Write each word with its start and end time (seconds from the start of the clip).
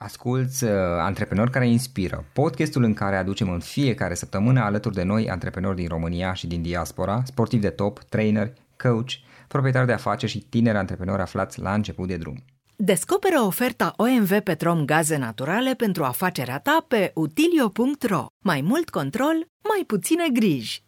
Asculți 0.00 0.64
uh, 0.64 0.70
Antreprenori 0.98 1.50
care 1.50 1.68
inspiră, 1.68 2.24
podcastul 2.32 2.82
în 2.82 2.94
care 2.94 3.16
aducem 3.16 3.50
în 3.50 3.60
fiecare 3.60 4.14
săptămână 4.14 4.60
alături 4.60 4.94
de 4.94 5.02
noi 5.02 5.30
antreprenori 5.30 5.76
din 5.76 5.88
România 5.88 6.32
și 6.32 6.46
din 6.46 6.62
diaspora, 6.62 7.22
sportivi 7.24 7.62
de 7.62 7.70
top, 7.70 7.98
trainer, 7.98 8.52
coach, 8.76 9.10
proprietari 9.48 9.86
de 9.86 9.92
afaceri 9.92 10.32
și 10.32 10.38
tineri 10.38 10.76
antreprenori 10.76 11.22
aflați 11.22 11.60
la 11.60 11.74
început 11.74 12.08
de 12.08 12.16
drum. 12.16 12.44
Descoperă 12.76 13.40
oferta 13.40 13.94
OMV 13.96 14.40
Petrom 14.40 14.84
Gaze 14.84 15.16
Naturale 15.16 15.74
pentru 15.74 16.04
afacerea 16.04 16.58
ta 16.58 16.84
pe 16.88 17.10
utilio.ro. 17.14 18.26
Mai 18.44 18.60
mult 18.60 18.90
control, 18.90 19.46
mai 19.68 19.84
puține 19.86 20.28
griji. 20.32 20.82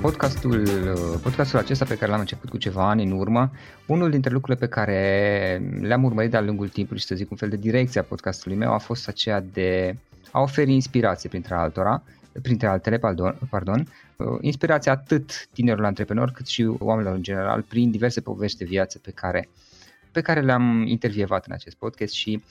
Podcastul, 0.00 0.68
podcastul 1.22 1.58
acesta 1.58 1.84
pe 1.84 1.96
care 1.96 2.10
l-am 2.10 2.20
început 2.20 2.48
cu 2.48 2.56
ceva 2.56 2.88
ani 2.88 3.04
în 3.04 3.10
urmă, 3.12 3.50
unul 3.86 4.10
dintre 4.10 4.30
lucrurile 4.30 4.66
pe 4.66 4.72
care 4.72 5.62
le-am 5.80 6.04
urmărit 6.04 6.30
de-a 6.30 6.40
lungul 6.40 6.68
timpului 6.68 7.00
și 7.00 7.06
să 7.06 7.14
zic 7.14 7.30
un 7.30 7.36
fel 7.36 7.48
de 7.48 7.56
direcție 7.56 8.00
a 8.00 8.04
podcastului 8.04 8.56
meu 8.56 8.72
a 8.72 8.78
fost 8.78 9.08
aceea 9.08 9.40
de 9.40 9.96
a 10.30 10.40
oferi 10.40 10.72
inspirație 10.72 11.28
printre 11.28 11.54
altora, 11.54 12.02
printre 12.42 12.66
altele, 12.66 12.98
pardon, 12.98 13.38
pardon 13.50 13.86
inspirație 14.40 14.90
atât 14.90 15.48
tinerilor 15.52 15.86
antreprenori 15.86 16.32
cât 16.32 16.46
și 16.46 16.64
oamenilor 16.78 17.14
în 17.14 17.22
general 17.22 17.62
prin 17.62 17.90
diverse 17.90 18.20
povești 18.20 18.58
de 18.58 18.64
viață 18.64 18.98
pe 18.98 19.10
care, 19.10 19.48
pe 20.12 20.20
care 20.20 20.40
le-am 20.40 20.82
intervievat 20.86 21.46
în 21.46 21.52
acest 21.52 21.76
podcast 21.76 22.12
și 22.12 22.42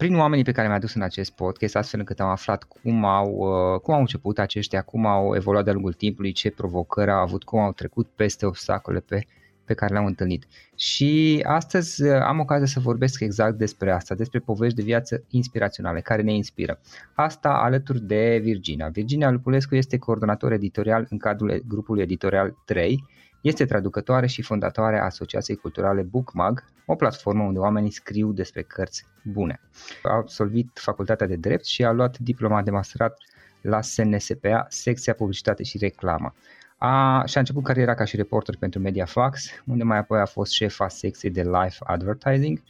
prin 0.00 0.16
oamenii 0.16 0.44
pe 0.44 0.52
care 0.52 0.68
mi-a 0.68 0.78
dus 0.78 0.94
în 0.94 1.02
acest 1.02 1.30
podcast, 1.30 1.76
astfel 1.76 1.98
încât 1.98 2.20
am 2.20 2.28
aflat 2.28 2.62
cum 2.62 3.04
au, 3.04 3.28
uh, 3.30 3.80
cum 3.80 3.94
au 3.94 4.00
început 4.00 4.38
aceștia, 4.38 4.82
cum 4.82 5.06
au 5.06 5.34
evoluat 5.34 5.64
de-a 5.64 5.72
lungul 5.72 5.92
timpului, 5.92 6.32
ce 6.32 6.50
provocări 6.50 7.10
au 7.10 7.20
avut, 7.20 7.44
cum 7.44 7.58
au 7.58 7.72
trecut 7.72 8.08
peste 8.16 8.46
obstacole 8.46 9.00
pe, 9.00 9.26
pe 9.64 9.74
care 9.74 9.92
le-am 9.92 10.06
întâlnit. 10.06 10.46
Și 10.74 11.42
astăzi 11.46 12.02
uh, 12.02 12.20
am 12.22 12.38
ocazia 12.38 12.66
să 12.66 12.80
vorbesc 12.80 13.20
exact 13.20 13.58
despre 13.58 13.90
asta, 13.92 14.14
despre 14.14 14.38
povești 14.38 14.76
de 14.76 14.82
viață 14.82 15.24
inspiraționale, 15.28 16.00
care 16.00 16.22
ne 16.22 16.34
inspiră. 16.34 16.80
Asta 17.14 17.48
alături 17.48 18.02
de 18.02 18.40
Virginia. 18.42 18.88
Virginia 18.88 19.30
Lupulescu 19.30 19.74
este 19.74 19.98
coordonator 19.98 20.52
editorial 20.52 21.06
în 21.10 21.18
cadrul 21.18 21.62
grupului 21.66 22.02
editorial 22.02 22.56
3 22.64 23.04
este 23.40 23.64
traducătoare 23.64 24.26
și 24.26 24.42
fondatoare 24.42 24.98
a 24.98 25.04
Asociației 25.04 25.56
Culturale 25.56 26.02
Bookmag, 26.02 26.64
o 26.86 26.94
platformă 26.94 27.42
unde 27.42 27.58
oamenii 27.58 27.90
scriu 27.90 28.32
despre 28.32 28.62
cărți 28.62 29.06
bune. 29.24 29.60
A 30.02 30.14
absolvit 30.14 30.70
facultatea 30.74 31.26
de 31.26 31.36
drept 31.36 31.64
și 31.64 31.84
a 31.84 31.90
luat 31.90 32.18
diploma 32.18 32.62
de 32.62 32.70
masterat 32.70 33.18
la 33.60 33.80
SNSPA, 33.80 34.66
secția 34.68 35.14
publicitate 35.14 35.62
și 35.62 35.78
reclamă. 35.78 36.34
A, 36.78 37.22
și 37.26 37.36
a 37.36 37.40
început 37.40 37.64
cariera 37.64 37.94
ca 37.94 38.04
și 38.04 38.16
reporter 38.16 38.56
pentru 38.56 38.80
Mediafax, 38.80 39.50
unde 39.66 39.84
mai 39.84 39.98
apoi 39.98 40.20
a 40.20 40.26
fost 40.26 40.52
șefa 40.52 40.88
secției 40.88 41.32
de 41.32 41.42
live 41.42 41.76
advertising 41.84 42.62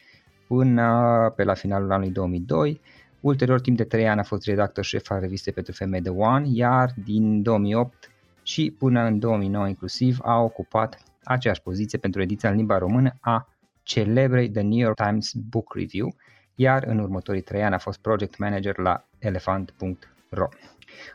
până 0.46 1.32
pe 1.36 1.44
la 1.44 1.54
finalul 1.54 1.92
anului 1.92 2.12
2002. 2.12 2.80
Ulterior, 3.20 3.60
timp 3.60 3.76
de 3.76 3.84
3 3.84 4.08
ani 4.08 4.20
a 4.20 4.22
fost 4.22 4.46
redactor 4.46 4.84
șef 4.84 5.10
al 5.10 5.20
revistei 5.20 5.52
pentru 5.52 5.72
femei 5.72 6.00
de 6.00 6.08
One, 6.08 6.46
iar 6.48 6.94
din 7.04 7.42
2008 7.42 8.10
și 8.42 8.74
până 8.78 9.00
în 9.00 9.18
2009 9.18 9.68
inclusiv 9.68 10.18
a 10.22 10.38
ocupat 10.38 11.02
aceeași 11.24 11.62
poziție 11.62 11.98
pentru 11.98 12.22
ediția 12.22 12.50
în 12.50 12.56
limba 12.56 12.78
română 12.78 13.16
a 13.20 13.48
celebrei 13.82 14.50
The 14.50 14.62
New 14.62 14.78
York 14.78 14.96
Times 14.96 15.32
Book 15.32 15.74
Review, 15.74 16.14
iar 16.54 16.84
în 16.86 16.98
următorii 16.98 17.40
trei 17.40 17.62
ani 17.62 17.74
a 17.74 17.78
fost 17.78 17.98
project 17.98 18.38
manager 18.38 18.78
la 18.78 19.04
elefant.ro. 19.18 20.48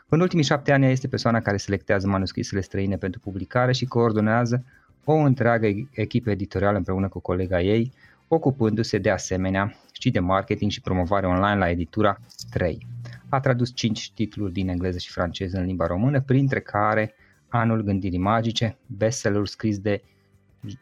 În 0.08 0.20
ultimii 0.20 0.44
șapte 0.44 0.72
ani 0.72 0.90
este 0.90 1.08
persoana 1.08 1.40
care 1.40 1.56
selectează 1.56 2.06
manuscrisele 2.06 2.60
străine 2.60 2.96
pentru 2.96 3.20
publicare 3.20 3.72
și 3.72 3.86
coordonează 3.86 4.64
o 5.04 5.12
întreagă 5.12 5.66
echipă 5.90 6.30
editorială 6.30 6.76
împreună 6.76 7.08
cu 7.08 7.18
colega 7.18 7.60
ei, 7.60 7.92
ocupându-se 8.28 8.98
de 8.98 9.10
asemenea 9.10 9.74
și 10.06 10.12
de 10.12 10.20
marketing 10.20 10.70
și 10.70 10.80
promovare 10.80 11.26
online 11.26 11.58
la 11.58 11.70
editura 11.70 12.18
3. 12.50 12.86
A 13.28 13.40
tradus 13.40 13.74
5 13.74 14.12
titluri 14.14 14.52
din 14.52 14.68
engleză 14.68 14.98
și 14.98 15.10
franceză 15.10 15.58
în 15.58 15.64
limba 15.64 15.86
română, 15.86 16.20
printre 16.20 16.60
care 16.60 17.14
Anul 17.48 17.82
Gândirii 17.82 18.18
Magice, 18.18 18.78
bestseller 18.86 19.46
scris 19.46 19.78
de 19.78 20.02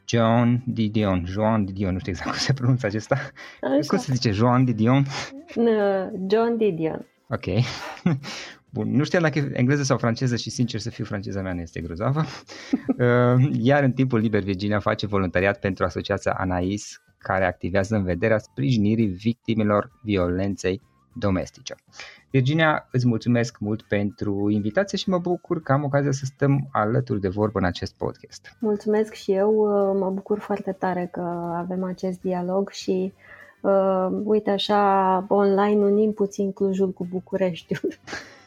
John 0.04 0.62
Didion, 0.66 1.24
Joan 1.26 1.64
Didion, 1.64 1.92
nu 1.92 1.98
știu 1.98 2.12
exact 2.12 2.30
cum 2.30 2.38
se 2.38 2.52
pronunță 2.52 2.86
acesta. 2.86 3.14
Așa. 3.60 3.86
Cum 3.86 3.98
se 3.98 4.12
zice, 4.12 4.30
Joan 4.30 4.64
Didion? 4.64 5.06
John 6.30 6.56
Didion. 6.56 7.06
Ok. 7.28 7.44
Bun, 8.74 8.90
nu 8.90 9.04
știam 9.04 9.22
dacă 9.22 9.38
e 9.38 9.50
engleză 9.52 9.82
sau 9.82 9.98
franceză 9.98 10.36
și 10.36 10.50
sincer 10.50 10.80
să 10.80 10.90
fiu 10.90 11.04
franceza 11.04 11.42
mea 11.42 11.52
nu 11.52 11.60
este 11.60 11.80
grozavă. 11.80 12.24
Uh, 12.98 13.48
iar 13.60 13.82
în 13.82 13.92
timpul 13.92 14.18
liber 14.18 14.42
Virginia 14.42 14.78
face 14.78 15.06
voluntariat 15.06 15.58
pentru 15.58 15.84
asociația 15.84 16.32
Anais 16.32 17.03
care 17.24 17.44
activează 17.44 17.94
în 17.94 18.04
vederea 18.04 18.38
sprijinirii 18.38 19.06
victimelor 19.06 19.90
violenței 20.02 20.80
domestice. 21.12 21.74
Virginia, 22.30 22.88
îți 22.92 23.06
mulțumesc 23.06 23.58
mult 23.58 23.82
pentru 23.82 24.50
invitație 24.50 24.98
și 24.98 25.08
mă 25.08 25.18
bucur 25.18 25.62
că 25.62 25.72
am 25.72 25.84
ocazia 25.84 26.12
să 26.12 26.24
stăm 26.24 26.68
alături 26.72 27.20
de 27.20 27.28
vorbă 27.28 27.58
în 27.58 27.64
acest 27.64 27.94
podcast. 27.94 28.56
Mulțumesc 28.60 29.12
și 29.12 29.32
eu, 29.32 29.50
uh, 29.50 29.98
mă 30.00 30.10
bucur 30.10 30.38
foarte 30.38 30.72
tare 30.72 31.08
că 31.12 31.20
avem 31.56 31.84
acest 31.84 32.20
dialog 32.20 32.70
și 32.70 33.12
uh, 33.60 34.08
uite 34.24 34.50
așa, 34.50 35.24
online 35.28 35.84
unim 35.84 36.12
puțin 36.12 36.52
Clujul 36.52 36.92
cu 36.92 37.06
Bucureștiul. 37.10 37.94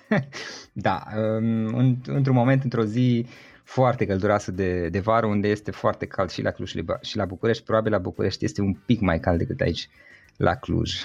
da, 0.87 1.03
um, 1.17 1.99
într-un 2.05 2.35
moment, 2.35 2.63
într-o 2.63 2.83
zi 2.83 3.25
foarte 3.67 4.05
călduroasă 4.05 4.51
de, 4.51 4.89
de 4.89 4.99
vară, 4.99 5.25
unde 5.25 5.47
este 5.47 5.71
foarte 5.71 6.05
cald 6.05 6.29
și 6.29 6.41
la 6.41 6.51
Cluj 6.51 6.73
și 7.01 7.17
la 7.17 7.25
București, 7.25 7.63
probabil 7.63 7.91
la 7.91 7.97
București 7.97 8.45
este 8.45 8.61
un 8.61 8.73
pic 8.73 8.99
mai 8.99 9.19
cald 9.19 9.37
decât 9.37 9.61
aici 9.61 9.89
la 10.37 10.55
Cluj. 10.55 10.95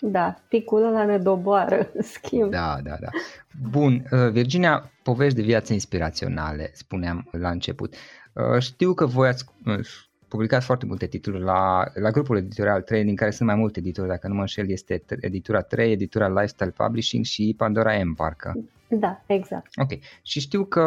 Da, 0.00 0.34
picul 0.48 0.84
ăla 0.84 1.04
ne 1.04 1.18
doboară, 1.18 1.90
schimb. 2.14 2.50
Da, 2.50 2.78
da, 2.82 2.96
da. 3.00 3.08
Bun, 3.70 4.04
uh, 4.10 4.30
Virginia, 4.30 4.90
povești 5.02 5.36
de 5.36 5.42
viață 5.42 5.72
inspiraționale, 5.72 6.70
spuneam 6.72 7.28
la 7.30 7.50
început. 7.50 7.94
Uh, 8.32 8.60
știu 8.60 8.94
că 8.94 9.06
voi 9.06 9.28
ați 9.28 9.44
uh, 9.66 9.78
publicat 10.28 10.62
foarte 10.62 10.86
multe 10.86 11.06
titluri 11.06 11.42
la, 11.42 11.84
la 11.94 12.10
grupul 12.10 12.36
editorial 12.36 12.82
3, 12.82 13.04
din 13.04 13.16
care 13.16 13.30
sunt 13.30 13.48
mai 13.48 13.56
multe 13.56 13.78
editori, 13.78 14.08
dacă 14.08 14.28
nu 14.28 14.34
mă 14.34 14.40
înșel, 14.40 14.70
este 14.70 15.02
editura 15.20 15.60
3, 15.60 15.92
editura 15.92 16.28
Lifestyle 16.28 16.74
Publishing 16.76 17.24
și 17.24 17.54
Pandora 17.56 18.04
M, 18.04 18.14
parcă. 18.14 18.54
Da, 18.88 19.22
exact. 19.26 19.66
Ok. 19.76 19.98
Și 20.22 20.40
știu 20.40 20.64
că 20.64 20.80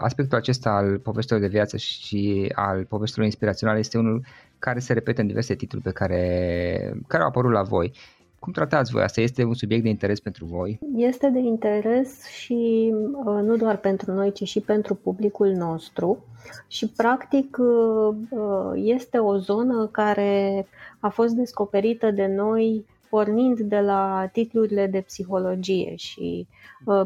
aspectul 0.00 0.38
acesta 0.38 0.70
al 0.70 0.98
poveștilor 0.98 1.40
de 1.40 1.48
viață 1.48 1.76
și 1.76 2.52
al 2.54 2.84
poveștilor 2.84 3.24
inspiraționale 3.24 3.78
este 3.78 3.98
unul 3.98 4.24
care 4.58 4.78
se 4.78 4.92
repetă 4.92 5.20
în 5.20 5.26
diverse 5.26 5.54
titluri 5.54 5.84
pe 5.84 5.90
care, 5.90 7.02
care 7.06 7.22
au 7.22 7.28
apărut 7.28 7.52
la 7.52 7.62
voi. 7.62 7.92
Cum 8.38 8.52
tratați 8.52 8.92
voi 8.92 9.02
asta? 9.02 9.20
Este 9.20 9.44
un 9.44 9.54
subiect 9.54 9.82
de 9.82 9.88
interes 9.88 10.20
pentru 10.20 10.44
voi? 10.44 10.78
Este 10.96 11.28
de 11.28 11.38
interes 11.38 12.24
și 12.26 12.92
uh, 13.24 13.42
nu 13.42 13.56
doar 13.56 13.76
pentru 13.76 14.12
noi, 14.12 14.32
ci 14.32 14.42
și 14.42 14.60
pentru 14.60 14.94
publicul 14.94 15.48
nostru. 15.48 16.24
Și 16.66 16.88
practic 16.88 17.56
uh, 17.58 18.16
uh, 18.30 18.72
este 18.74 19.18
o 19.18 19.36
zonă 19.36 19.88
care 19.92 20.66
a 21.00 21.08
fost 21.08 21.34
descoperită 21.34 22.10
de 22.10 22.26
noi 22.26 22.84
pornind 23.10 23.60
de 23.60 23.80
la 23.80 24.28
titlurile 24.32 24.86
de 24.86 25.00
psihologie 25.00 25.94
și 25.96 26.46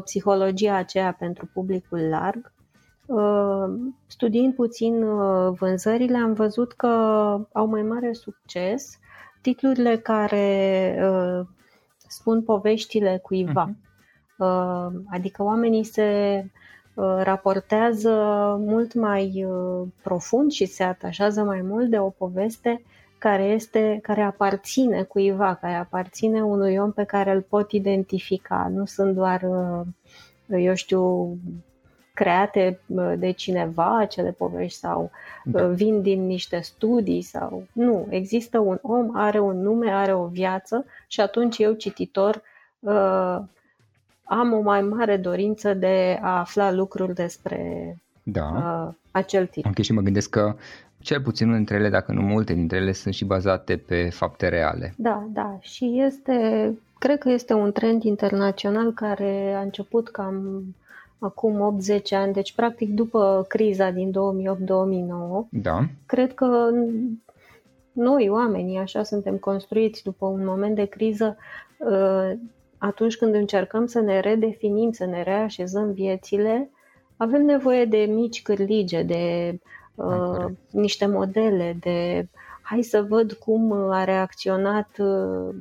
psihologia 0.03 0.75
aceea 0.75 1.15
pentru 1.19 1.49
publicul 1.53 1.99
larg. 1.99 2.51
Studiind 4.07 4.53
puțin 4.53 5.05
vânzările, 5.49 6.17
am 6.17 6.33
văzut 6.33 6.71
că 6.71 6.87
au 7.51 7.65
mai 7.65 7.81
mare 7.81 8.13
succes 8.13 8.99
titlurile 9.41 9.97
care 9.97 10.97
uh, 11.03 11.47
spun 12.07 12.43
poveștile 12.43 13.19
cuiva. 13.21 13.69
Uh-huh. 13.69 13.89
Uh, 14.37 14.87
adică 15.11 15.43
oamenii 15.43 15.83
se 15.83 16.45
raportează 17.23 18.09
mult 18.59 18.93
mai 18.93 19.47
profund 20.03 20.51
și 20.51 20.65
se 20.65 20.83
atașează 20.83 21.43
mai 21.43 21.61
mult 21.61 21.89
de 21.89 21.99
o 21.99 22.09
poveste 22.09 22.83
care, 23.21 23.43
este, 23.43 23.99
care 24.01 24.21
aparține 24.21 25.03
cuiva, 25.03 25.53
care 25.55 25.73
aparține 25.73 26.43
unui 26.43 26.77
om 26.77 26.91
pe 26.91 27.03
care 27.03 27.31
îl 27.31 27.41
pot 27.41 27.71
identifica. 27.71 28.71
Nu 28.73 28.85
sunt 28.85 29.15
doar, 29.15 29.47
eu 30.47 30.73
știu, 30.73 31.37
create 32.13 32.79
de 33.17 33.31
cineva 33.31 33.97
acele 33.97 34.31
povești 34.31 34.79
sau 34.79 35.11
da. 35.43 35.67
vin 35.67 36.01
din 36.01 36.25
niște 36.25 36.59
studii 36.59 37.21
sau 37.21 37.63
nu, 37.71 38.07
există 38.09 38.59
un 38.59 38.77
om, 38.81 39.09
are 39.13 39.39
un 39.39 39.61
nume, 39.61 39.91
are 39.91 40.13
o 40.13 40.25
viață 40.25 40.85
și 41.07 41.21
atunci 41.21 41.57
eu 41.57 41.73
cititor 41.73 42.41
am 44.23 44.53
o 44.53 44.61
mai 44.61 44.81
mare 44.81 45.17
dorință 45.17 45.73
de 45.73 46.19
a 46.21 46.39
afla 46.39 46.71
lucruri 46.71 47.13
despre 47.13 47.95
da. 48.31 48.85
uh, 48.87 48.93
acel 49.11 49.45
tip. 49.45 49.65
Ok, 49.65 49.77
și 49.77 49.93
mă 49.93 50.01
gândesc 50.01 50.29
că 50.29 50.55
cel 50.99 51.21
puțin 51.21 51.45
unul 51.45 51.57
dintre 51.57 51.75
ele, 51.75 51.89
dacă 51.89 52.11
nu 52.11 52.21
multe 52.21 52.53
dintre 52.53 52.77
ele, 52.77 52.91
sunt 52.91 53.13
și 53.13 53.25
bazate 53.25 53.77
pe 53.77 54.09
fapte 54.09 54.47
reale. 54.47 54.93
Da, 54.97 55.27
da. 55.33 55.57
Și 55.59 56.01
este, 56.05 56.33
cred 56.99 57.17
că 57.17 57.29
este 57.29 57.53
un 57.53 57.71
trend 57.71 58.03
internațional 58.03 58.93
care 58.93 59.53
a 59.53 59.61
început 59.61 60.09
cam 60.09 60.63
acum 61.19 61.79
8-10 61.91 62.01
ani, 62.09 62.33
deci 62.33 62.53
practic 62.53 62.93
după 62.93 63.45
criza 63.47 63.89
din 63.89 64.11
2008-2009. 64.11 64.13
Da. 65.49 65.85
Cred 66.05 66.33
că 66.33 66.69
noi, 67.91 68.29
oamenii, 68.29 68.77
așa 68.77 69.03
suntem 69.03 69.37
construiți 69.37 70.03
după 70.03 70.25
un 70.25 70.45
moment 70.45 70.75
de 70.75 70.85
criză, 70.85 71.37
uh, 71.77 72.31
atunci 72.77 73.17
când 73.17 73.33
încercăm 73.33 73.85
să 73.85 73.99
ne 73.99 74.19
redefinim, 74.19 74.91
să 74.91 75.05
ne 75.05 75.23
reașezăm 75.23 75.91
viețile, 75.91 76.69
avem 77.23 77.41
nevoie 77.45 77.85
de 77.85 77.97
mici 77.97 78.41
cârlige, 78.41 79.03
de 79.03 79.57
uh, 79.95 80.45
niște 80.71 81.05
modele, 81.05 81.77
de 81.79 82.27
hai 82.61 82.81
să 82.81 83.05
văd 83.09 83.33
cum 83.33 83.71
a 83.71 84.03
reacționat 84.03 84.89
uh, 84.97 85.55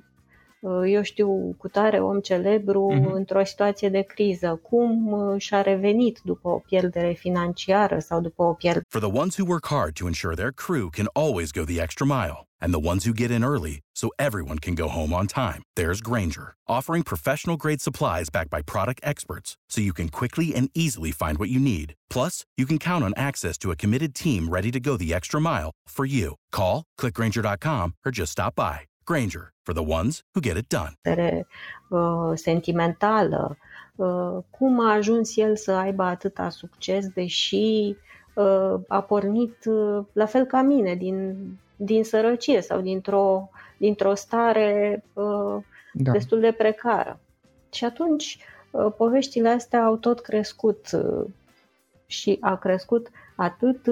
Uh, 0.61 0.83
eu 0.87 1.03
știu, 1.03 1.55
cu 1.59 1.69
tare 1.69 2.01
om 2.01 2.19
celebru 2.21 2.93
uh-huh. 2.93 3.13
într-o 3.13 3.45
situație 3.45 3.89
de 3.89 4.01
criză, 4.01 4.61
cum 4.63 5.13
uh, 5.13 5.41
și-a 5.41 5.63
revenit 5.63 6.21
după 6.25 6.49
o 6.49 6.59
pierdere 6.59 7.13
financiară 7.13 7.99
sau 7.99 8.21
după 8.21 8.43
o 8.43 8.53
pierdere. 8.53 8.85
For 8.89 9.01
the 9.01 9.19
ones 9.19 9.37
who 9.37 9.47
work 9.49 9.67
hard 9.67 9.93
to 9.93 10.07
ensure 10.07 10.35
their 10.35 10.53
crew 10.53 10.89
can 10.89 11.07
always 11.13 11.51
go 11.51 11.65
the 11.65 11.81
extra 11.83 12.07
mile 12.07 12.50
and 12.61 12.73
the 12.73 12.87
ones 12.91 13.05
who 13.05 13.13
get 13.13 13.31
in 13.31 13.45
early 13.45 13.81
so 13.95 14.11
everyone 14.19 14.59
can 14.59 14.75
go 14.75 14.89
home 14.89 15.13
on 15.13 15.27
time, 15.27 15.63
there's 15.77 16.01
Granger, 16.01 16.55
offering 16.69 17.03
professional 17.03 17.57
grade 17.57 17.81
supplies 17.81 18.31
backed 18.31 18.51
by 18.51 18.63
product 18.63 19.01
experts 19.03 19.57
so 19.69 19.81
you 19.81 19.93
can 19.93 20.09
quickly 20.09 20.55
and 20.55 20.71
easily 20.75 21.11
find 21.11 21.39
what 21.39 21.51
you 21.51 21.61
need. 21.61 21.95
Plus, 22.09 22.45
you 22.57 22.67
can 22.67 22.79
count 22.79 23.05
on 23.05 23.13
access 23.17 23.59
to 23.59 23.71
a 23.71 23.77
committed 23.77 24.15
team 24.15 24.49
ready 24.49 24.71
to 24.71 24.81
go 24.81 24.97
the 24.97 25.13
extra 25.13 25.41
mile 25.41 25.71
for 25.87 26.05
you. 26.05 26.37
Call, 26.53 26.85
clickgranger.com 26.99 27.95
or 28.05 28.13
just 28.13 28.33
stop 28.33 28.55
by. 28.55 28.81
Granger, 29.07 29.53
for 29.67 29.75
the 29.75 29.83
ones 29.83 30.23
who 30.35 30.41
get 30.41 30.57
it 30.57 30.69
done. 30.69 30.95
Uh, 31.07 31.43
uh, 34.01 34.43
cum 34.51 34.81
a 34.81 34.93
ajuns 34.93 35.37
el 35.37 35.57
să 35.57 35.73
aibă 35.73 36.03
atâta 36.03 36.49
succes, 36.49 37.09
deși 37.09 37.97
uh, 38.35 38.75
a 38.89 39.01
pornit 39.01 39.65
uh, 39.65 40.05
la 40.13 40.27
fel 40.27 40.45
ca 40.45 40.63
mine, 40.63 40.95
din, 40.95 41.37
din 41.83 42.05
sărăcie 42.05 42.61
sau 42.61 42.81
dintr-o, 42.81 43.49
dintr-o 43.77 44.15
stare 44.15 45.03
uh, 45.13 45.57
da. 45.93 46.11
destul 46.11 46.41
de 46.41 46.53
precară. 46.53 47.21
Și 47.73 47.85
atunci 47.85 48.39
uh, 48.71 48.93
poveștile 48.97 49.49
astea 49.49 49.85
au 49.85 49.97
tot 49.97 50.21
crescut 50.21 50.87
și 52.07 52.37
a 52.41 52.57
crescut 52.57 53.11
atât 53.37 53.87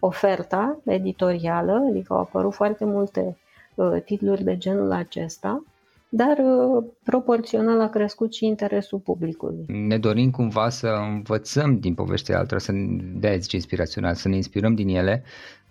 oferta 0.00 0.78
editorială, 0.84 1.84
adică 1.88 2.12
au 2.12 2.20
apărut 2.20 2.54
foarte 2.54 2.84
multe 2.84 3.36
Uh, 3.78 4.02
titluri 4.04 4.44
de 4.44 4.56
genul 4.56 4.92
acesta, 4.92 5.64
dar 6.08 6.38
uh, 6.38 6.84
proporțional 7.02 7.80
a 7.80 7.88
crescut 7.88 8.34
și 8.34 8.46
interesul 8.46 8.98
publicului. 8.98 9.64
Ne 9.66 9.98
dorim 9.98 10.30
cumva 10.30 10.68
să 10.68 10.86
învățăm 10.86 11.78
din 11.78 11.94
poveștile 11.94 12.36
altora, 12.36 12.60
să 12.60 12.72
de 13.14 13.36
zice 13.40 13.56
inspirațional, 13.56 14.14
să 14.14 14.28
ne 14.28 14.36
inspirăm 14.36 14.74
din 14.74 14.88
ele 14.88 15.22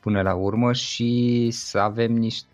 până 0.08 0.22
la 0.22 0.34
urmă 0.34 0.74
și 0.74 1.50
să 1.52 1.78
avem 1.78 2.14
niște, 2.14 2.48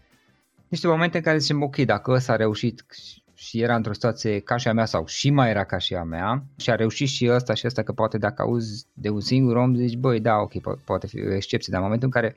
niște 0.67 0.87
momente 0.87 1.17
în 1.17 1.23
care 1.23 1.37
zicem 1.37 1.61
ok, 1.61 1.75
dacă 1.75 2.11
ăsta 2.11 2.33
a 2.33 2.35
reușit 2.35 2.85
și 3.33 3.61
era 3.61 3.75
într-o 3.75 3.93
situație 3.93 4.39
ca 4.39 4.57
și 4.57 4.67
a 4.67 4.73
mea 4.73 4.85
sau 4.85 5.05
și 5.07 5.29
mai 5.29 5.49
era 5.49 5.63
ca 5.63 5.77
și 5.77 5.95
a 5.95 6.03
mea 6.03 6.43
și 6.57 6.69
a 6.69 6.75
reușit 6.75 7.07
și 7.07 7.29
ăsta 7.29 7.53
și 7.53 7.67
ăsta 7.67 7.83
că 7.83 7.91
poate 7.91 8.17
dacă 8.17 8.41
auzi 8.41 8.85
de 8.93 9.09
un 9.09 9.19
singur 9.19 9.55
om 9.55 9.75
zici 9.75 9.97
băi 9.97 10.19
da 10.19 10.35
ok 10.35 10.51
po- 10.51 10.83
poate 10.85 11.07
fi 11.07 11.19
o 11.21 11.33
excepție, 11.33 11.67
dar 11.71 11.79
în 11.79 11.85
momentul 11.85 12.09
în 12.13 12.21
care 12.21 12.35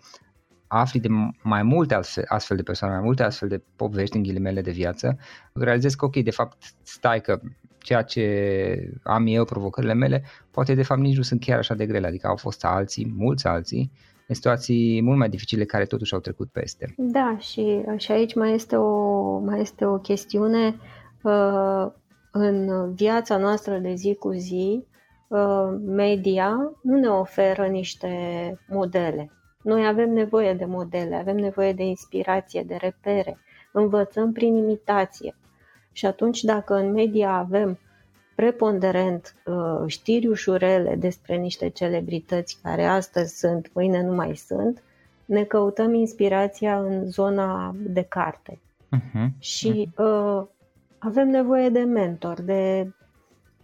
afli 0.67 1.01
de 1.01 1.09
mai 1.43 1.63
multe 1.63 1.95
astfel, 1.95 2.25
astfel 2.29 2.57
de 2.57 2.63
persoane, 2.63 2.95
mai 2.95 3.05
multe 3.05 3.23
astfel 3.23 3.49
de 3.49 3.63
povești 3.77 4.17
în 4.17 4.23
ghilimele 4.23 4.61
de 4.61 4.71
viață, 4.71 5.19
realizezi 5.53 5.97
că 5.97 6.05
ok, 6.05 6.17
de 6.17 6.31
fapt 6.31 6.75
stai 6.83 7.21
că 7.21 7.41
ceea 7.79 8.03
ce 8.03 8.93
am 9.03 9.27
eu, 9.27 9.45
provocările 9.45 9.95
mele, 9.95 10.25
poate 10.51 10.75
de 10.75 10.83
fapt 10.83 11.01
nici 11.01 11.17
nu 11.17 11.23
sunt 11.23 11.41
chiar 11.41 11.59
așa 11.59 11.75
de 11.75 11.87
grele, 11.87 12.07
adică 12.07 12.27
au 12.27 12.37
fost 12.37 12.65
alții, 12.65 13.13
mulți 13.17 13.47
alții, 13.47 13.93
în 14.27 14.35
situații 14.35 15.03
mult 15.03 15.19
mai 15.19 15.29
dificile 15.29 15.65
care 15.65 15.85
totuși 15.85 16.15
au 16.15 16.21
trecut 16.21 16.49
peste. 16.53 16.95
Da, 16.97 17.37
și, 17.39 17.81
și 17.97 18.13
aici 18.13 18.35
mai 18.35 18.55
este 18.55 18.77
o, 18.77 19.39
mai 19.39 19.61
este 19.61 19.85
o 19.85 19.99
chestiune 19.99 20.77
uh, 21.23 21.87
în 22.31 22.71
viața 22.95 23.37
noastră 23.37 23.79
de 23.79 23.95
zi 23.95 24.15
cu 24.15 24.33
zi, 24.33 24.85
uh, 25.29 25.77
media 25.85 26.73
nu 26.83 26.99
ne 26.99 27.09
oferă 27.09 27.67
niște 27.67 28.09
modele 28.69 29.31
noi 29.67 29.87
avem 29.87 30.13
nevoie 30.13 30.55
de 30.55 30.65
modele, 30.65 31.17
avem 31.17 31.37
nevoie 31.37 31.73
de 31.73 31.83
inspirație, 31.83 32.63
de 32.63 32.75
repere, 32.75 33.39
învățăm 33.73 34.33
prin 34.33 34.57
imitație. 34.57 35.37
Și 35.93 36.07
atunci 36.07 36.43
dacă 36.43 36.75
în 36.75 36.93
media 36.93 37.33
avem 37.33 37.79
preponderent 38.37 39.35
uh, 39.45 39.83
știri 39.87 40.27
ușurele 40.27 40.95
despre 40.95 41.37
niște 41.37 41.69
celebrități 41.69 42.59
care 42.63 42.85
astăzi 42.85 43.39
sunt, 43.39 43.71
mâine 43.75 44.03
nu 44.03 44.15
mai 44.15 44.37
sunt, 44.37 44.83
ne 45.25 45.45
căutăm 45.45 45.95
inspirația 45.95 46.79
în 46.79 47.07
zona 47.07 47.75
de 47.79 48.03
carte. 48.03 48.59
Uh-huh. 48.97 49.29
Și 49.39 49.91
uh, 49.97 50.43
avem 50.99 51.29
nevoie 51.29 51.69
de 51.69 51.81
mentor, 51.81 52.41
de 52.41 52.93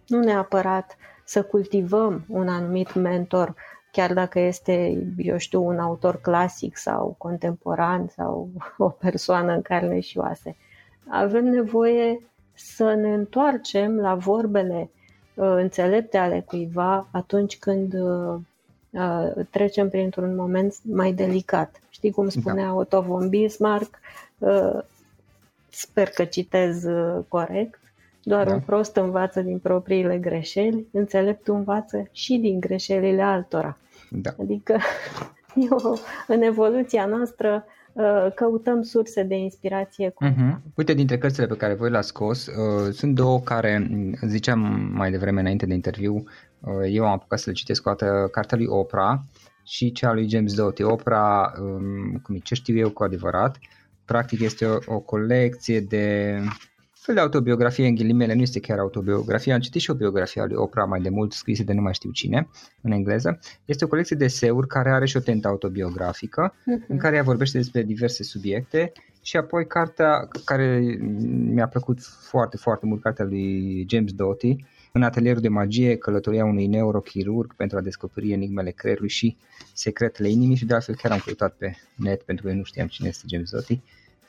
nu 0.07 0.19
neapărat 0.19 0.97
să 1.25 1.43
cultivăm 1.43 2.25
un 2.27 2.47
anumit 2.47 2.93
mentor 2.93 3.55
chiar 3.93 4.13
dacă 4.13 4.39
este, 4.39 5.03
eu 5.17 5.37
știu, 5.37 5.65
un 5.65 5.79
autor 5.79 6.21
clasic 6.21 6.77
sau 6.77 7.15
contemporan 7.17 8.07
sau 8.07 8.49
o 8.77 8.89
persoană 8.89 9.53
în 9.53 9.61
carne 9.61 9.99
și 9.99 10.17
oase. 10.17 10.55
Avem 11.07 11.45
nevoie 11.45 12.19
să 12.53 12.93
ne 12.93 13.13
întoarcem 13.13 13.99
la 13.99 14.15
vorbele 14.15 14.89
uh, 15.33 15.53
înțelepte 15.55 16.17
ale 16.17 16.43
cuiva 16.47 17.07
atunci 17.11 17.57
când 17.57 17.93
uh, 17.93 18.35
uh, 18.89 19.45
trecem 19.49 19.89
printr-un 19.89 20.35
moment 20.35 20.75
mai 20.83 21.13
delicat. 21.13 21.81
Știi 21.89 22.11
cum 22.11 22.29
spunea 22.29 22.65
da. 22.65 22.73
Otto 22.73 23.01
von 23.01 23.29
Bismarck? 23.29 23.99
Uh, 24.37 24.79
sper 25.69 26.09
că 26.09 26.23
citez 26.23 26.83
uh, 26.83 27.23
corect. 27.27 27.79
Doar 28.23 28.47
da. 28.47 28.53
un 28.53 28.59
prost 28.59 28.95
învață 28.95 29.41
din 29.41 29.59
propriile 29.59 30.17
greșeli, 30.17 30.87
înțeleptul 30.91 31.55
învață 31.55 32.07
și 32.11 32.37
din 32.37 32.59
greșelile 32.59 33.21
altora. 33.21 33.77
Da. 34.09 34.35
Adică 34.39 34.79
eu, 35.69 35.99
în 36.27 36.41
evoluția 36.41 37.05
noastră 37.05 37.65
uh, 37.65 37.71
căutăm 38.35 38.81
surse 38.81 39.23
de 39.23 39.35
inspirație. 39.35 40.09
Cu... 40.09 40.25
Uh-huh. 40.25 40.57
Uite, 40.75 40.93
dintre 40.93 41.17
cărțile 41.17 41.47
pe 41.47 41.55
care 41.55 41.73
voi 41.73 41.89
le-ați 41.89 42.07
scos, 42.07 42.47
uh, 42.47 42.91
sunt 42.91 43.15
două 43.15 43.39
care, 43.39 43.89
ziceam 44.25 44.89
mai 44.93 45.11
devreme 45.11 45.39
înainte 45.39 45.65
de 45.65 45.73
interviu, 45.73 46.23
uh, 46.59 46.73
eu 46.89 47.05
am 47.05 47.11
apucat 47.11 47.39
să 47.39 47.49
le 47.49 47.55
citesc 47.55 47.87
o 47.87 47.93
dată, 47.93 48.27
cartea 48.31 48.57
lui 48.57 48.67
Oprah 48.67 49.19
și 49.63 49.91
cea 49.91 50.13
lui 50.13 50.29
James 50.29 50.53
Doty. 50.53 50.83
Oprah, 50.83 51.51
um, 51.59 52.19
cum 52.23 52.35
e, 52.35 52.37
ce 52.37 52.55
știu 52.55 52.77
eu 52.77 52.89
cu 52.89 53.03
adevărat, 53.03 53.57
practic 54.05 54.39
este 54.39 54.65
o, 54.65 54.77
o 54.85 54.99
colecție 54.99 55.79
de 55.79 56.37
fel 57.03 57.15
de 57.15 57.21
autobiografie 57.21 57.87
în 57.87 57.95
ghilimele, 57.95 58.33
nu 58.33 58.41
este 58.41 58.59
chiar 58.59 58.79
autobiografie, 58.79 59.53
am 59.53 59.59
citit 59.59 59.81
și 59.81 59.91
o 59.91 59.93
biografie 59.93 60.41
a 60.41 60.45
lui 60.45 60.55
Oprah 60.55 60.85
mai 60.87 61.01
de 61.01 61.09
mult 61.09 61.31
scrisă 61.31 61.63
de 61.63 61.73
nu 61.73 61.81
mai 61.81 61.93
știu 61.93 62.11
cine, 62.11 62.49
în 62.81 62.91
engleză. 62.91 63.39
Este 63.65 63.85
o 63.85 63.87
colecție 63.87 64.15
de 64.15 64.23
eseuri 64.23 64.67
care 64.67 64.91
are 64.91 65.05
și 65.05 65.17
o 65.17 65.19
tentă 65.19 65.47
autobiografică, 65.47 66.53
uh-huh. 66.53 66.87
în 66.87 66.97
care 66.97 67.15
ea 67.15 67.23
vorbește 67.23 67.57
despre 67.57 67.83
diverse 67.83 68.23
subiecte 68.23 68.91
și 69.21 69.37
apoi 69.37 69.67
cartea 69.67 70.27
care 70.45 70.97
mi-a 71.53 71.67
plăcut 71.67 71.99
foarte, 72.01 72.57
foarte 72.57 72.85
mult, 72.85 73.01
cartea 73.01 73.25
lui 73.25 73.85
James 73.89 74.11
Doty, 74.11 74.55
în 74.91 75.03
atelierul 75.03 75.41
de 75.41 75.47
magie, 75.47 75.95
călătoria 75.97 76.45
unui 76.45 76.67
neurochirurg 76.67 77.55
pentru 77.55 77.77
a 77.77 77.81
descoperi 77.81 78.31
enigmele 78.31 78.71
creierului 78.71 79.09
și 79.09 79.37
secretele 79.73 80.29
inimii 80.29 80.55
și 80.55 80.65
de 80.65 80.73
altfel 80.73 80.95
chiar 80.95 81.11
am 81.11 81.21
căutat 81.25 81.53
pe 81.53 81.75
net 81.95 82.21
pentru 82.21 82.45
că 82.45 82.51
eu 82.51 82.57
nu 82.57 82.63
știam 82.63 82.87
cine 82.87 83.07
este 83.07 83.25
James 83.27 83.49
Doty 83.49 83.81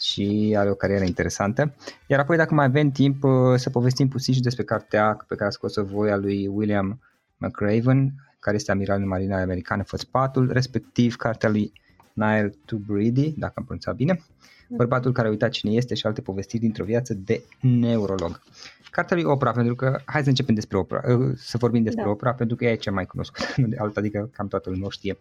și 0.05 0.55
are 0.59 0.71
o 0.71 0.75
carieră 0.75 1.05
interesantă. 1.05 1.75
Iar 2.07 2.21
apoi, 2.21 2.37
dacă 2.37 2.55
mai 2.55 2.65
avem 2.65 2.91
timp, 2.91 3.23
uh, 3.23 3.31
să 3.57 3.71
povestim 3.71 4.09
puțin 4.09 4.35
și 4.35 4.41
despre 4.41 4.65
cartea 4.65 5.25
pe 5.29 5.35
care 5.35 5.49
a 5.49 5.53
scos-o 5.53 5.85
voi 5.85 6.11
a 6.11 6.17
lui 6.17 6.47
William 6.47 7.01
McRaven, 7.37 8.15
care 8.39 8.57
este 8.57 8.71
amiral 8.71 9.01
în 9.01 9.09
marina 9.09 9.41
americană, 9.41 9.83
Fățpatul, 9.83 10.53
respectiv 10.53 11.17
cartea 11.17 11.49
lui 11.49 11.73
Niall 12.13 12.55
Tubridy, 12.65 13.35
dacă 13.37 13.53
am 13.57 13.65
pronunțat 13.65 13.95
bine, 13.95 14.21
bărbatul 14.69 15.13
care 15.13 15.27
a 15.27 15.31
uitat 15.31 15.51
cine 15.51 15.73
este 15.73 15.95
și 15.95 16.07
alte 16.07 16.21
povestiri 16.21 16.63
dintr-o 16.63 16.85
viață 16.85 17.15
de 17.15 17.45
neurolog. 17.61 18.43
Cartea 18.91 19.17
lui 19.17 19.27
Oprah, 19.27 19.55
pentru 19.55 19.75
că 19.75 20.01
hai 20.05 20.23
să 20.23 20.29
începem 20.29 20.55
despre 20.55 20.77
Oprah, 20.77 21.03
uh, 21.05 21.33
să 21.37 21.59
vorbim 21.59 21.83
despre 21.83 22.03
da. 22.03 22.11
Oprah, 22.11 22.35
pentru 22.35 22.57
că 22.57 22.65
ea 22.65 22.73
e 22.73 22.77
cea 22.77 22.91
mai 22.91 23.07
cunoscută, 23.07 23.45
nu 23.57 23.67
de 23.67 23.77
alta, 23.79 24.01
adică 24.01 24.31
cam 24.33 24.49
toată 24.49 24.71
lumea 24.71 24.87
o 24.87 24.91
știe. 24.91 25.17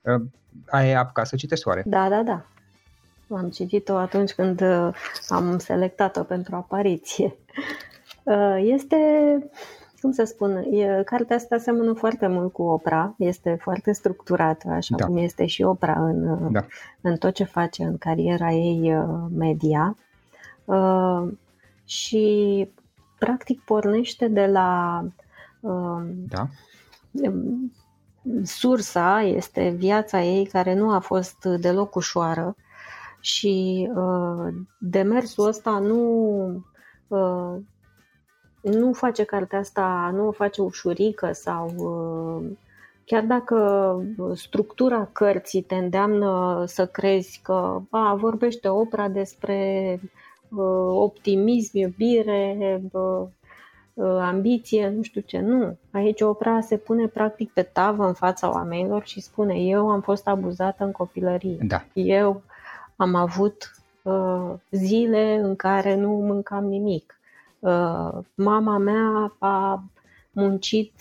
Uh, 0.00 0.22
ai 0.66 0.92
apucat 0.92 1.26
să 1.26 1.36
citești 1.36 1.68
oare? 1.68 1.82
Da, 1.86 2.08
da, 2.08 2.22
da. 2.22 2.46
Am 3.30 3.48
citit-o 3.48 3.94
atunci 3.94 4.32
când 4.32 4.60
uh, 4.60 4.94
am 5.28 5.58
selectat-o 5.58 6.22
pentru 6.22 6.56
apariție. 6.56 7.36
Este 8.58 8.96
cum 10.00 10.12
să 10.12 10.24
spun, 10.24 10.56
e, 10.56 11.02
cartea 11.04 11.36
asta 11.36 11.58
seamănă 11.58 11.92
foarte 11.92 12.26
mult 12.26 12.52
cu 12.52 12.62
opera, 12.62 13.14
este 13.18 13.58
foarte 13.60 13.92
structurată, 13.92 14.68
așa 14.68 14.94
da. 14.96 15.06
cum 15.06 15.16
este 15.16 15.46
și 15.46 15.62
opera 15.62 16.04
în, 16.04 16.52
da. 16.52 16.66
în 17.00 17.16
tot 17.16 17.34
ce 17.34 17.44
face 17.44 17.82
în 17.82 17.98
cariera 17.98 18.50
ei 18.50 18.96
uh, 18.96 19.26
media. 19.36 19.96
Uh, 20.64 21.28
și 21.84 22.68
practic 23.18 23.60
pornește 23.60 24.28
de 24.28 24.46
la 24.46 25.04
uh, 25.60 26.02
da. 26.28 26.46
sursa, 28.42 29.20
este 29.20 29.68
viața 29.68 30.22
ei 30.22 30.46
care 30.46 30.74
nu 30.74 30.90
a 30.90 30.98
fost 30.98 31.44
deloc 31.44 31.94
ușoară 31.94 32.56
și 33.20 33.88
uh, 33.94 34.54
demersul 34.78 35.46
ăsta 35.46 35.78
nu 35.78 36.02
uh, 37.08 37.56
nu 38.60 38.92
face 38.92 39.24
cartea 39.24 39.58
asta, 39.58 40.10
nu 40.14 40.26
o 40.26 40.32
face 40.32 40.62
ușurică 40.62 41.32
sau 41.32 41.72
uh, 41.76 42.50
chiar 43.04 43.24
dacă 43.24 44.02
structura 44.34 45.08
cărții 45.12 45.62
te 45.62 45.74
îndeamnă 45.74 46.64
să 46.66 46.86
crezi 46.86 47.40
că 47.42 47.80
a, 47.90 48.14
vorbește 48.14 48.68
opera 48.68 49.08
despre 49.08 50.00
uh, 50.48 50.88
optimism, 50.88 51.76
iubire, 51.76 52.82
uh, 52.92 53.26
ambiție, 54.20 54.88
nu 54.88 55.02
știu 55.02 55.20
ce, 55.20 55.38
nu. 55.38 55.78
Aici 55.90 56.20
opera 56.20 56.60
se 56.60 56.76
pune 56.76 57.06
practic 57.06 57.52
pe 57.52 57.62
tavă 57.62 58.06
în 58.06 58.12
fața 58.12 58.50
oamenilor 58.52 59.06
și 59.06 59.20
spune 59.20 59.54
eu 59.54 59.90
am 59.90 60.00
fost 60.00 60.26
abuzată 60.26 60.84
în 60.84 60.92
copilărie. 60.92 61.58
Da. 61.60 61.84
Eu 61.92 62.42
am 62.98 63.14
avut 63.14 63.74
uh, 64.02 64.52
zile 64.70 65.34
în 65.34 65.56
care 65.56 65.94
nu 65.94 66.10
mâncam 66.10 66.64
nimic. 66.64 67.20
Uh, 67.58 68.18
mama 68.34 68.78
mea 68.78 69.34
a 69.38 69.84
muncit 70.32 70.92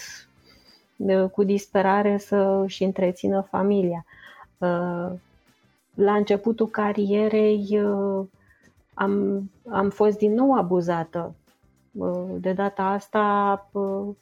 uh, 0.98 1.30
cu 1.30 1.44
disperare 1.44 2.18
să 2.18 2.36
își 2.36 2.84
întrețină 2.84 3.42
familia. 3.42 4.06
Uh, 4.58 5.12
la 5.94 6.13
începutul 6.16 6.68
carierei 6.68 7.82
am, 8.94 9.44
am 9.70 9.89
fost 9.89 10.18
din 10.18 10.34
nou 10.34 10.54
abuzată. 10.54 11.36
De 12.39 12.54
data 12.54 12.84
asta 12.84 13.70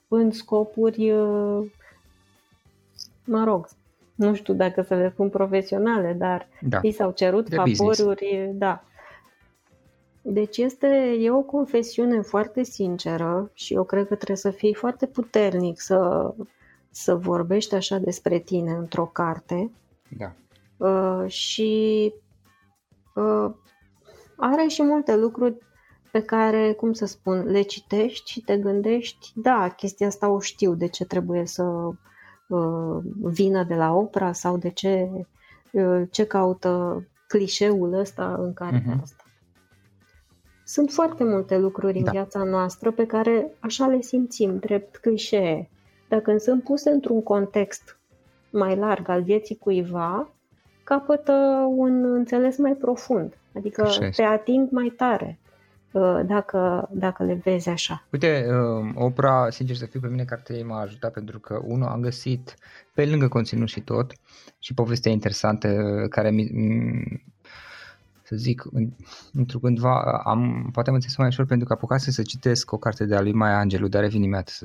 în 0.07 0.31
scopuri, 0.31 1.11
mă 3.25 3.43
rog, 3.43 3.67
nu 4.15 4.33
știu 4.33 4.53
dacă 4.53 4.81
să 4.81 4.95
le 4.95 5.09
spun 5.09 5.29
profesionale, 5.29 6.13
dar 6.13 6.47
da. 6.61 6.79
i 6.81 6.91
s-au 6.91 7.11
cerut 7.11 7.49
De 7.49 7.55
favoruri, 7.55 8.27
business. 8.29 8.57
da. 8.57 8.83
Deci 10.21 10.57
este 10.57 11.17
e 11.19 11.31
o 11.31 11.41
confesiune 11.41 12.21
foarte 12.21 12.63
sinceră 12.63 13.51
și 13.53 13.73
eu 13.73 13.83
cred 13.83 14.07
că 14.07 14.15
trebuie 14.15 14.37
să 14.37 14.49
fii 14.49 14.73
foarte 14.73 15.05
puternic 15.05 15.79
să, 15.79 16.33
să 16.89 17.15
vorbești 17.15 17.75
așa 17.75 17.97
despre 17.97 18.39
tine 18.39 18.71
într-o 18.71 19.05
carte. 19.05 19.71
Da. 20.17 20.33
Uh, 20.77 21.29
și 21.29 22.13
uh, 23.15 23.51
are 24.37 24.67
și 24.67 24.83
multe 24.83 25.15
lucruri 25.15 25.57
pe 26.11 26.21
care, 26.21 26.73
cum 26.73 26.93
să 26.93 27.05
spun, 27.05 27.43
le 27.43 27.61
citești 27.61 28.31
și 28.31 28.41
te 28.41 28.57
gândești, 28.57 29.31
da, 29.35 29.69
chestia 29.69 30.07
asta 30.07 30.29
o 30.29 30.39
știu, 30.39 30.73
de 30.73 30.87
ce 30.87 31.05
trebuie 31.05 31.45
să 31.45 31.63
uh, 31.63 31.95
vină 33.21 33.63
de 33.63 33.75
la 33.75 33.93
opera 33.93 34.31
sau 34.31 34.57
de 34.57 34.69
ce, 34.69 35.09
uh, 35.71 36.01
ce 36.11 36.25
caută 36.25 37.03
clișeul 37.27 37.93
ăsta 37.93 38.35
în 38.39 38.53
cartea 38.53 38.95
uh-huh. 38.95 39.01
asta. 39.01 39.23
Sunt 40.63 40.91
foarte 40.91 41.23
multe 41.23 41.57
lucruri 41.57 41.99
da. 41.99 41.99
în 41.99 42.11
viața 42.11 42.43
noastră 42.43 42.91
pe 42.91 43.05
care 43.05 43.51
așa 43.59 43.87
le 43.87 44.01
simțim, 44.01 44.57
drept 44.57 44.97
clișee. 44.97 45.69
Dacă 46.09 46.37
sunt 46.37 46.63
puse 46.63 46.89
într-un 46.89 47.23
context 47.23 47.99
mai 48.49 48.75
larg 48.75 49.09
al 49.09 49.23
vieții 49.23 49.57
cuiva, 49.57 50.29
capătă 50.83 51.33
un 51.75 52.03
înțeles 52.03 52.57
mai 52.57 52.73
profund. 52.73 53.37
Adică 53.55 53.89
te 54.15 54.23
ating 54.23 54.69
mai 54.71 54.93
tare 54.97 55.39
uh, 55.41 55.44
dacă, 56.25 56.89
dacă 56.91 57.23
le 57.23 57.33
vezi 57.43 57.69
așa. 57.69 58.07
Uite, 58.11 58.45
uh, 58.49 58.91
opera, 58.95 59.49
sincer 59.49 59.75
să 59.75 59.85
fiu, 59.85 59.99
pe 59.99 60.07
mine 60.07 60.23
cartea 60.23 60.65
m-a 60.65 60.79
ajutat 60.79 61.11
pentru 61.11 61.39
că, 61.39 61.59
unul, 61.63 61.87
am 61.87 62.01
găsit, 62.01 62.55
pe 62.93 63.05
lângă 63.05 63.27
conținut 63.27 63.67
și 63.67 63.81
tot, 63.81 64.13
și 64.59 64.73
povestea 64.73 65.11
interesantă 65.11 65.67
care 66.09 66.31
mi, 66.31 66.49
să 68.27 68.35
zic, 68.35 68.63
într-cândva 69.33 70.21
am, 70.23 70.69
poate 70.71 70.89
am 70.89 70.95
înțeles 70.95 71.17
mai 71.17 71.27
ușor 71.27 71.45
pentru 71.45 71.67
că 71.67 71.73
apucase 71.73 72.11
să 72.11 72.21
citesc 72.21 72.71
o 72.71 72.77
carte 72.77 73.05
de 73.05 73.15
a 73.15 73.21
lui 73.21 73.33
Maia 73.33 73.57
Angelou, 73.57 73.87
dar 73.87 74.01
revin 74.01 74.23
imediat 74.23 74.59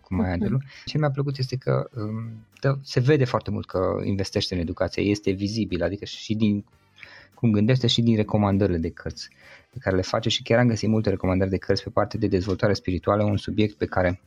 cu 0.00 0.14
Maia 0.14 0.32
Angelou. 0.32 0.58
Uh-huh. 0.58 0.84
Ce 0.84 0.98
mi-a 0.98 1.10
plăcut 1.10 1.38
este 1.38 1.56
că 1.56 1.88
um, 1.94 2.46
dă, 2.60 2.78
se 2.82 3.00
vede 3.00 3.24
foarte 3.24 3.50
mult 3.50 3.66
că 3.66 4.00
investește 4.04 4.54
în 4.54 4.60
educație, 4.60 5.02
este 5.02 5.30
vizibil, 5.30 5.82
adică 5.82 6.04
și 6.04 6.34
din 6.34 6.64
cum 7.42 7.50
gândește 7.50 7.86
și 7.86 8.02
din 8.02 8.16
recomandările 8.16 8.78
de 8.78 8.90
cărți 8.90 9.28
pe 9.70 9.78
care 9.80 9.96
le 9.96 10.02
face 10.02 10.28
și 10.28 10.42
chiar 10.42 10.58
am 10.58 10.68
găsit 10.68 10.88
multe 10.88 11.10
recomandări 11.10 11.50
de 11.50 11.56
cărți 11.56 11.82
pe 11.82 11.90
partea 11.90 12.18
de 12.18 12.26
dezvoltare 12.26 12.72
spirituală, 12.72 13.22
un 13.22 13.36
subiect 13.36 13.76
pe 13.76 13.86
care 13.86 14.20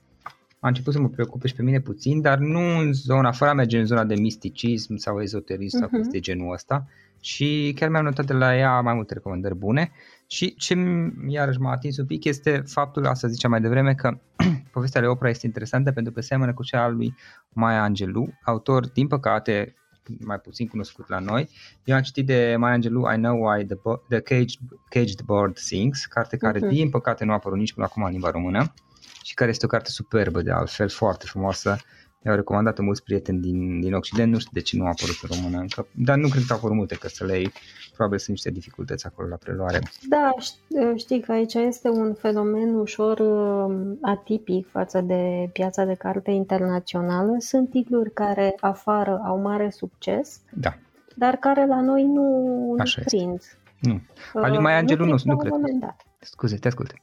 a 0.59 0.67
început 0.67 0.93
să 0.93 0.99
mă 0.99 1.09
preocupe 1.09 1.47
și 1.47 1.55
pe 1.55 1.61
mine 1.61 1.79
puțin, 1.79 2.21
dar 2.21 2.37
nu 2.37 2.77
în 2.77 2.93
zona, 2.93 3.31
fără 3.31 3.51
a 3.51 3.53
merge 3.53 3.79
în 3.79 3.85
zona 3.85 4.03
de 4.03 4.15
misticism 4.15 4.95
sau 4.95 5.21
ezoterism 5.21 5.77
uh-huh. 5.77 5.89
sau 5.89 5.99
chestii 5.99 6.19
genul 6.19 6.53
ăsta, 6.53 6.87
și 7.21 7.73
chiar 7.75 7.89
mi-am 7.89 8.03
notat 8.03 8.25
de 8.25 8.33
la 8.33 8.57
ea 8.57 8.81
mai 8.81 8.93
multe 8.93 9.13
recomandări 9.13 9.55
bune 9.55 9.91
și 10.27 10.55
ce 10.55 10.75
iarăși 11.27 11.59
m-a 11.59 11.71
atins 11.71 11.97
un 11.97 12.05
pic 12.05 12.23
este 12.23 12.63
faptul, 12.67 13.05
asta 13.05 13.27
ziceam 13.27 13.51
mai 13.51 13.61
devreme, 13.61 13.93
că 13.93 14.17
povestea 14.73 15.01
lui 15.01 15.09
Oprah 15.09 15.31
este 15.31 15.45
interesantă 15.45 15.91
pentru 15.91 16.13
că 16.13 16.21
seamănă 16.21 16.53
cu 16.53 16.63
cea 16.63 16.83
a 16.83 16.87
lui 16.87 17.15
Maya 17.49 17.83
Angelou, 17.83 18.33
autor, 18.43 18.89
din 18.89 19.07
păcate, 19.07 19.75
mai 20.19 20.39
puțin 20.39 20.67
cunoscut 20.67 21.09
la 21.09 21.19
noi. 21.19 21.49
Eu 21.83 21.95
am 21.95 22.01
citit 22.01 22.25
de 22.25 22.55
Maya 22.57 22.73
Angelou 22.73 23.13
I 23.13 23.15
Know 23.15 23.47
Why 23.47 23.65
the, 23.65 23.75
Bo- 23.75 24.01
the 24.09 24.19
Caged, 24.19 24.59
Caged 24.89 25.21
Bird 25.25 25.57
Sings, 25.57 26.05
carte 26.05 26.37
care 26.37 26.59
uh-huh. 26.59 26.69
din 26.69 26.89
păcate 26.89 27.25
nu 27.25 27.31
a 27.31 27.33
apărut 27.33 27.57
nici 27.57 27.73
până 27.73 27.85
acum 27.85 28.03
în 28.03 28.11
limba 28.11 28.29
română 28.29 28.73
și 29.23 29.33
care 29.33 29.49
este 29.49 29.65
o 29.65 29.69
carte 29.69 29.89
superbă 29.89 30.41
de 30.41 30.51
altfel, 30.51 30.89
foarte 30.89 31.25
frumoasă, 31.27 31.77
mi-au 32.25 32.37
recomandat 32.37 32.79
mulți 32.79 33.03
prieteni 33.03 33.39
din, 33.39 33.79
din 33.79 33.93
Occident, 33.93 34.31
nu 34.31 34.39
știu 34.39 34.51
de 34.53 34.61
ce 34.61 34.77
nu 34.77 34.85
a 34.85 34.87
apărut 34.87 35.15
în 35.21 35.29
română 35.35 35.57
încă, 35.61 35.87
dar 35.91 36.17
nu 36.17 36.27
cred 36.27 36.43
că 36.47 36.51
au 36.51 36.57
apărut 36.57 36.75
multe 36.75 36.95
cărțălei, 36.95 37.51
probabil 37.93 38.17
sunt 38.17 38.29
niște 38.29 38.51
dificultăți 38.51 39.05
acolo 39.05 39.27
la 39.27 39.35
preluare. 39.35 39.79
Da, 40.09 40.31
știi 40.95 41.19
că 41.21 41.31
aici 41.31 41.53
este 41.53 41.89
un 41.89 42.13
fenomen 42.13 42.73
ușor 42.73 43.19
uh, 43.19 43.97
atipic 44.01 44.69
față 44.69 45.01
de 45.01 45.49
piața 45.53 45.85
de 45.85 45.93
carte 45.93 46.31
internațională. 46.31 47.35
Sunt 47.39 47.69
titluri 47.69 48.13
care 48.13 48.55
afară 48.59 49.21
au 49.25 49.41
mare 49.41 49.69
succes, 49.69 50.41
da. 50.53 50.77
dar 51.15 51.35
care 51.35 51.65
la 51.65 51.81
noi 51.81 52.03
nu, 52.03 52.23
nu 52.77 53.03
prind. 53.05 53.41
Nu. 53.79 54.01
Ali 54.33 54.57
mai 54.57 54.77
Angelu 54.77 55.05
nu, 55.05 55.15
nu 55.23 55.37
cred. 55.37 55.51
Scuze, 56.19 56.57
te 56.57 56.67
ascult. 56.67 56.93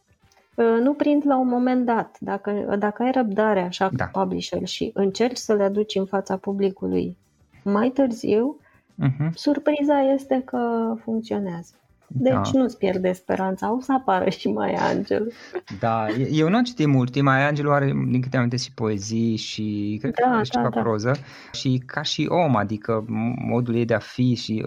Ă, 0.59 0.63
nu 0.63 0.95
prind 0.95 1.23
la 1.27 1.37
un 1.37 1.49
moment 1.49 1.87
dat. 1.87 2.17
Dacă, 2.21 2.77
dacă 2.79 3.03
ai 3.03 3.11
răbdare 3.11 3.61
așa 3.61 3.91
da. 3.93 4.05
cu 4.05 4.19
publisher 4.19 4.67
și 4.67 4.91
încerci 4.95 5.37
să 5.37 5.55
le 5.55 5.63
aduci 5.63 5.95
în 5.95 6.07
fața 6.07 6.37
publicului 6.37 7.17
mai 7.65 7.89
târziu, 7.89 8.59
uh-huh. 9.03 9.31
surpriza 9.35 10.01
este 10.01 10.43
că 10.45 10.95
funcționează. 11.03 11.75
Deci 12.15 12.33
da. 12.33 12.51
nu-ți 12.53 12.79
pierde 12.79 13.13
speranța, 13.13 13.75
o 13.75 13.81
să 13.81 13.93
apară 13.93 14.31
și 14.31 14.49
mai 14.49 14.73
Angel. 14.75 15.33
Da, 15.79 16.07
eu 16.31 16.49
nu 16.49 16.57
am 16.57 16.63
citit 16.63 16.87
mult, 16.87 17.21
mai 17.21 17.47
Angel 17.47 17.71
are, 17.71 17.87
din 17.87 18.21
câte 18.21 18.37
am 18.37 18.51
și 18.51 18.75
poezii 18.75 19.37
și 19.37 19.97
cred 20.01 20.15
da, 20.15 20.23
că 20.23 20.29
are 20.29 20.37
da, 20.37 20.43
ceva 20.43 20.69
da. 20.69 20.81
proză 20.81 21.13
și 21.53 21.83
ca 21.87 22.03
și 22.03 22.27
om, 22.29 22.57
adică 22.57 23.05
modul 23.47 23.75
ei 23.75 23.85
de 23.85 23.95
a 23.95 23.99
fi 23.99 24.35
și, 24.35 24.65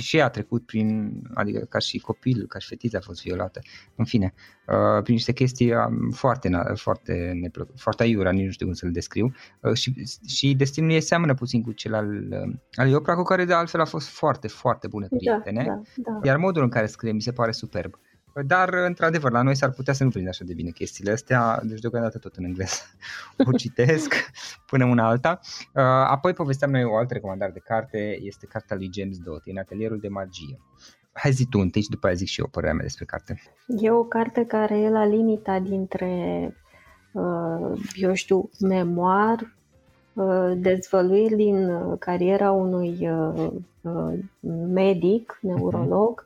și 0.00 0.20
a 0.20 0.28
trecut 0.28 0.66
prin, 0.66 1.12
adică 1.34 1.58
ca 1.68 1.78
și 1.78 1.98
copil, 1.98 2.46
ca 2.48 2.58
și 2.58 2.68
fetiță 2.68 2.96
a 2.96 3.00
fost 3.00 3.22
violată, 3.22 3.60
în 3.96 4.04
fine, 4.04 4.34
uh, 4.66 5.02
prin 5.02 5.14
niște 5.14 5.32
chestii 5.32 5.72
um, 5.72 6.10
foarte, 6.10 6.50
foarte, 6.74 7.32
neplăc, 7.40 7.68
foarte 7.76 8.02
aiura, 8.02 8.30
nici 8.30 8.44
nu 8.44 8.50
știu 8.50 8.66
cum 8.66 8.74
să-l 8.74 8.90
descriu 8.90 9.32
uh, 9.60 9.72
și, 9.72 10.04
și 10.26 10.54
destinul 10.54 10.90
ei 10.90 11.00
seamănă 11.00 11.34
puțin 11.34 11.62
cu 11.62 11.72
cel 11.72 11.94
al, 11.94 12.08
uh, 12.30 12.54
al 12.74 12.88
Iopra, 12.88 13.14
cu 13.14 13.22
care 13.22 13.44
de 13.44 13.52
altfel 13.52 13.80
a 13.80 13.84
fost 13.84 14.08
foarte, 14.08 14.48
foarte 14.48 14.86
bune 14.86 15.06
da, 15.10 15.16
prietene, 15.16 15.64
da, 15.66 15.80
da, 15.96 16.18
da. 16.22 16.28
iar 16.28 16.36
modul 16.36 16.62
în 16.62 16.68
care 16.76 16.88
scrie 16.88 17.12
mi 17.12 17.20
se 17.20 17.32
pare 17.32 17.52
superb. 17.52 17.98
dar 18.46 18.68
într-adevăr 18.74 19.30
la 19.30 19.42
noi 19.42 19.54
s-ar 19.54 19.70
putea 19.70 19.92
să 19.94 20.04
nu 20.04 20.10
prindă 20.10 20.28
așa 20.28 20.44
de 20.44 20.54
bine 20.54 20.70
chestiile 20.70 21.10
astea, 21.10 21.60
deci 21.62 21.80
deocamdată 21.80 22.18
tot 22.18 22.36
în 22.36 22.44
engleză 22.44 22.80
o 23.46 23.52
citesc 23.52 24.14
până 24.70 24.84
una 24.84 25.06
alta. 25.08 25.40
Uh, 25.42 25.82
apoi 25.84 26.32
povesteam 26.32 26.70
noi 26.70 26.84
o 26.84 26.96
altă 26.96 27.14
recomandare 27.14 27.52
de 27.52 27.58
carte, 27.58 28.18
este 28.22 28.46
cartea 28.46 28.76
lui 28.76 28.90
James 28.92 29.18
Doty, 29.18 29.50
în 29.50 29.58
atelierul 29.58 29.98
de 29.98 30.08
magie. 30.08 30.58
Hai 31.12 31.30
zi 31.30 31.46
tu 31.46 31.58
întâi 31.58 31.82
și 31.82 31.88
după 31.88 32.06
aia 32.06 32.14
zic 32.14 32.28
și 32.28 32.40
eu 32.40 32.46
părerea 32.46 32.74
mea 32.74 32.84
despre 32.84 33.04
carte. 33.04 33.42
E 33.66 33.90
o 33.90 34.04
carte 34.04 34.44
care 34.44 34.78
e 34.78 34.90
la 34.90 35.04
limita 35.06 35.58
dintre, 35.58 36.10
uh, 37.12 37.80
eu 37.94 38.14
știu, 38.14 38.50
memoar, 38.60 39.56
uh, 40.12 40.52
dezvăluiri 40.56 41.34
din 41.34 41.70
cariera 41.98 42.50
unui 42.50 43.08
medic, 44.72 45.38
neurolog, 45.40 46.25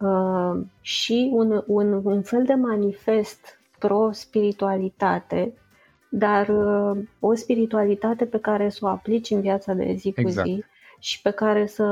uh, 0.00 0.60
și 0.80 1.30
un, 1.32 1.62
un, 1.66 2.00
un 2.04 2.22
fel 2.22 2.44
de 2.44 2.54
manifest 2.54 3.60
pro-spiritualitate, 3.78 5.52
dar 6.08 6.48
uh, 6.48 6.98
o 7.20 7.34
spiritualitate 7.34 8.26
pe 8.26 8.38
care 8.38 8.68
să 8.68 8.78
o 8.82 8.88
aplici 8.88 9.30
în 9.30 9.40
viața 9.40 9.72
de 9.72 9.94
zi 9.96 10.12
cu 10.12 10.20
exact. 10.20 10.48
zi 10.48 10.64
și 10.98 11.22
pe 11.22 11.30
care 11.30 11.66
să 11.66 11.84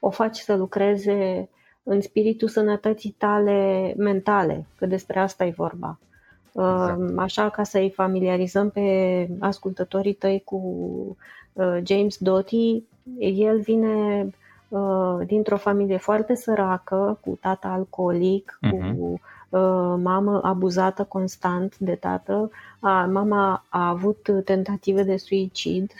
o 0.00 0.10
faci 0.10 0.36
să 0.36 0.56
lucreze 0.56 1.48
în 1.82 2.00
spiritul 2.00 2.48
sănătății 2.48 3.14
tale 3.18 3.92
mentale, 3.96 4.66
că 4.76 4.86
despre 4.86 5.18
asta 5.18 5.44
e 5.44 5.54
vorba. 5.56 5.98
Exact. 6.46 7.00
Uh, 7.00 7.12
așa 7.16 7.50
ca 7.50 7.62
să-i 7.62 7.90
familiarizăm 7.90 8.70
pe 8.70 9.28
ascultătorii 9.40 10.14
tăi 10.14 10.42
cu 10.44 10.56
uh, 11.52 11.78
James 11.82 12.16
Doty, 12.18 12.82
el 13.18 13.60
vine 13.60 14.22
Uh, 14.22 14.32
dintr-o 15.26 15.56
familie 15.56 15.96
foarte 15.96 16.34
săracă, 16.34 17.18
cu 17.24 17.38
tata 17.40 17.68
alcoolic, 17.68 18.58
uh-huh. 18.66 18.70
cu 18.70 18.76
mhm. 18.76 19.20
uh, 19.48 20.00
mamă 20.02 20.40
abuzată 20.42 21.04
constant 21.04 21.78
de 21.78 21.94
tată. 21.94 22.50
A, 22.80 23.04
mama 23.12 23.64
a 23.68 23.88
avut 23.88 24.30
tentative 24.44 25.02
de 25.02 25.16
suicid, 25.16 25.92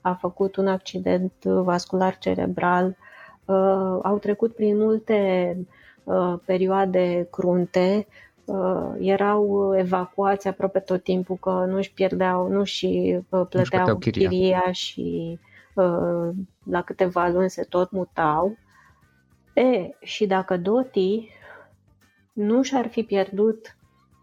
a 0.00 0.12
făcut 0.12 0.56
un 0.56 0.66
accident 0.66 1.32
vascular 1.44 2.18
cerebral, 2.18 2.96
uh, 3.44 3.98
au 4.02 4.18
trecut 4.20 4.54
prin 4.54 4.78
multe 4.78 5.56
uh, 6.04 6.34
perioade 6.44 7.28
crunte, 7.30 8.06
uh, 8.44 8.90
erau 8.98 9.72
evacuați 9.76 10.48
aproape 10.48 10.78
tot 10.78 11.02
timpul 11.02 11.36
că 11.36 11.64
nu-și 11.68 11.92
pierdeau, 11.92 12.48
nu-și 12.48 13.18
uh, 13.28 13.46
plăteau 13.48 13.86
nu 13.86 13.98
chiria. 13.98 14.28
chiria 14.28 14.72
și 14.72 15.38
la 16.64 16.82
câteva 16.82 17.28
luni 17.28 17.50
se 17.50 17.62
tot 17.62 17.90
mutau. 17.90 18.56
E, 19.54 19.90
și 20.00 20.26
dacă 20.26 20.56
Doti 20.56 21.28
nu 22.32 22.62
și-ar 22.62 22.88
fi 22.88 23.02
pierdut 23.02 23.76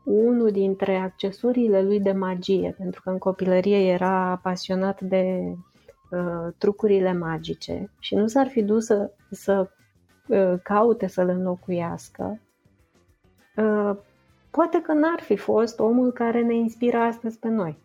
unul 0.08 0.52
dintre 0.52 0.96
accesurile 0.96 1.82
lui 1.82 2.00
de 2.00 2.12
magie, 2.12 2.76
pentru 2.78 3.02
că 3.02 3.10
în 3.10 3.18
copilărie 3.18 3.92
era 3.92 4.40
pasionat 4.44 5.02
de 5.02 5.54
uh, 6.10 6.54
trucurile 6.58 7.14
magice 7.14 7.92
și 8.00 8.16
nu 8.16 8.28
s-ar 8.28 8.48
fi 8.48 8.62
dus 8.62 8.86
să, 8.86 9.12
să 9.32 9.70
uh, 10.28 10.54
caute 10.64 11.08
să-l 11.08 11.30
înlocuiască, 11.30 12.40
uh, 13.56 13.96
poate 14.52 14.82
că 14.82 14.94
n-ar 14.94 15.20
fi 15.20 15.36
fost 15.36 15.80
omul 15.80 16.12
care 16.12 16.42
ne 16.42 16.56
inspiră 16.56 16.98
astăzi 16.98 17.40
pe 17.40 17.48
noi. 17.48 17.78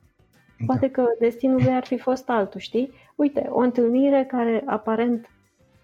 Da. 0.59 0.65
Poate 0.67 0.91
că 0.91 1.05
destinul 1.19 1.63
lui 1.63 1.75
ar 1.75 1.85
fi 1.85 1.99
fost 1.99 2.29
altul, 2.29 2.61
știi? 2.61 2.93
Uite, 3.23 3.47
o 3.51 3.59
întâlnire 3.59 4.25
care 4.29 4.63
aparent 4.67 5.31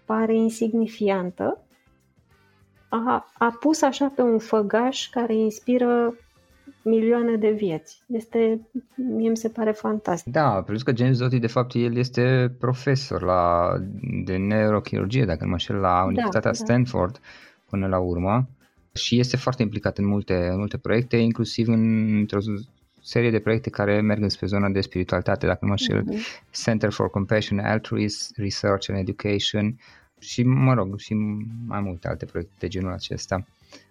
pare 0.05 0.35
insignifiantă 0.35 1.61
a, 2.89 3.31
a 3.37 3.57
pus 3.59 3.81
așa 3.81 4.11
pe 4.15 4.21
un 4.21 4.39
făgaș 4.39 5.09
care 5.09 5.35
inspiră 5.35 6.13
milioane 6.83 7.35
de 7.35 7.51
vieți. 7.51 8.03
Este, 8.07 8.67
mie 8.95 9.29
mi 9.29 9.37
se 9.37 9.49
pare 9.49 9.71
fantastic. 9.71 10.33
Da, 10.33 10.61
plus 10.65 10.83
că 10.83 10.95
James 10.95 11.17
Doty, 11.17 11.39
de 11.39 11.47
fapt, 11.47 11.73
el 11.73 11.97
este 11.97 12.55
profesor 12.59 13.21
la, 13.21 13.73
de 14.25 14.37
neurochirurgie, 14.37 15.25
dacă 15.25 15.43
nu 15.43 15.49
mă 15.49 15.57
știu, 15.57 15.75
la 15.75 16.03
Universitatea 16.03 16.51
da, 16.51 16.57
Stanford 16.57 17.11
da. 17.11 17.19
până 17.69 17.87
la 17.87 17.99
urmă 17.99 18.47
și 18.93 19.19
este 19.19 19.37
foarte 19.37 19.61
implicat 19.61 19.97
în 19.97 20.05
multe, 20.05 20.47
în 20.47 20.57
multe 20.57 20.77
proiecte, 20.77 21.17
inclusiv 21.17 21.67
în, 21.67 22.15
într-o 22.17 22.39
serie 23.09 23.31
de 23.31 23.39
proiecte 23.39 23.69
care 23.69 24.01
merg 24.01 24.29
spre 24.29 24.45
zona 24.45 24.69
de 24.69 24.81
spiritualitate, 24.81 25.45
dacă 25.45 25.59
nu 25.61 25.67
mă 25.67 25.75
știu, 25.75 26.01
uh-huh. 26.01 26.51
Center 26.63 26.91
for 26.91 27.09
Compassion, 27.09 27.59
Altruism, 27.59 28.33
Research 28.35 28.89
and 28.89 28.99
Education 28.99 29.79
și, 30.19 30.43
mă 30.43 30.73
rog, 30.73 30.99
și 30.99 31.13
mai 31.67 31.81
multe 31.81 32.07
alte 32.07 32.25
proiecte 32.25 32.53
de 32.59 32.67
genul 32.67 32.91
acesta. 32.91 33.45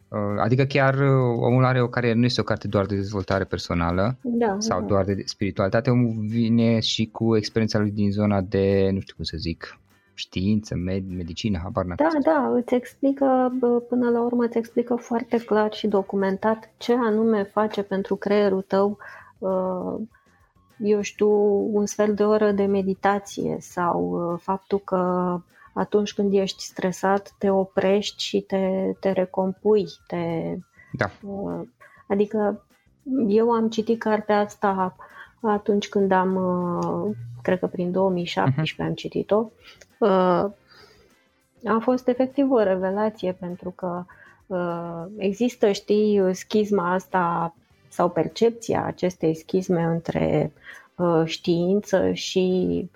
Uh, 0.08 0.18
adică 0.38 0.64
chiar 0.64 0.94
uh, 0.94 1.38
omul 1.40 1.64
are 1.64 1.82
o 1.82 1.88
carieră, 1.88 2.18
nu 2.18 2.24
este 2.24 2.40
o 2.40 2.44
carte 2.44 2.68
doar 2.68 2.86
de 2.86 2.94
dezvoltare 2.94 3.44
personală 3.44 4.16
da, 4.22 4.56
sau 4.58 4.80
da. 4.80 4.86
doar 4.86 5.04
de 5.04 5.22
spiritualitate, 5.24 5.90
omul 5.90 6.14
vine 6.26 6.80
și 6.80 7.08
cu 7.12 7.36
experiența 7.36 7.78
lui 7.78 7.90
din 7.90 8.10
zona 8.10 8.40
de, 8.40 8.90
nu 8.92 9.00
știu 9.00 9.14
cum 9.14 9.24
să 9.24 9.36
zic, 9.36 9.78
știință, 10.18 10.74
med- 10.74 11.16
medicină, 11.16 11.58
habar 11.62 11.84
n 11.84 11.92
Da, 11.96 12.08
da, 12.22 12.52
îți 12.54 12.74
explică, 12.74 13.52
până 13.88 14.10
la 14.10 14.20
urmă 14.22 14.44
îți 14.44 14.58
explică 14.58 14.94
foarte 14.94 15.36
clar 15.36 15.72
și 15.72 15.86
documentat 15.86 16.70
ce 16.76 16.94
anume 16.94 17.42
face 17.42 17.82
pentru 17.82 18.16
creierul 18.16 18.62
tău, 18.62 18.98
eu 20.78 21.00
știu, 21.00 21.30
un 21.76 21.86
sfert 21.86 22.16
de 22.16 22.24
oră 22.24 22.50
de 22.50 22.64
meditație 22.64 23.56
sau 23.60 24.36
faptul 24.42 24.78
că 24.78 25.40
atunci 25.72 26.14
când 26.14 26.32
ești 26.32 26.62
stresat 26.62 27.34
te 27.38 27.50
oprești 27.50 28.22
și 28.22 28.40
te, 28.40 28.92
te 29.00 29.10
recompui. 29.10 29.86
Te, 30.06 30.54
da. 30.92 31.10
Adică 32.06 32.64
eu 33.28 33.50
am 33.50 33.68
citit 33.68 33.98
cartea 33.98 34.38
asta 34.38 34.96
atunci 35.40 35.88
când 35.88 36.12
am, 36.12 36.38
cred 37.42 37.58
că 37.58 37.66
prin 37.66 37.92
2017 37.92 38.74
uh-huh. 38.74 38.86
am 38.86 38.94
citit-o 38.94 39.46
Uh, 39.98 40.44
a 41.64 41.78
fost 41.80 42.08
efectiv 42.08 42.50
o 42.50 42.62
revelație 42.62 43.32
pentru 43.32 43.70
că 43.70 44.04
uh, 44.46 45.04
există, 45.16 45.72
știi, 45.72 46.34
schizma 46.34 46.92
asta 46.92 47.54
sau 47.88 48.10
percepția 48.10 48.84
acestei 48.84 49.34
schizme 49.34 49.82
între 49.82 50.52
uh, 50.96 51.22
știință 51.24 52.12
și 52.12 52.90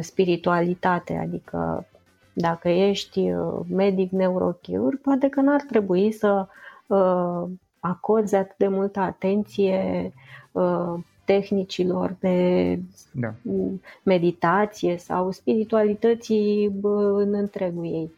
spiritualitate, 0.00 1.16
adică 1.16 1.86
dacă 2.32 2.68
ești 2.68 3.32
medic 3.68 4.10
neurochirurg, 4.10 5.00
poate 5.00 5.28
că 5.28 5.40
n-ar 5.40 5.60
trebui 5.60 6.12
să 6.12 6.46
acorzi 7.80 8.34
atât 8.34 8.56
de 8.56 8.68
multă 8.68 9.00
atenție 9.00 10.12
tehnicilor 11.24 12.16
de 12.20 12.78
da. 13.12 13.34
meditație 14.02 14.96
sau 14.96 15.30
spiritualității 15.30 16.72
în 17.14 17.34
întregul 17.34 17.84
ei. 17.84 18.10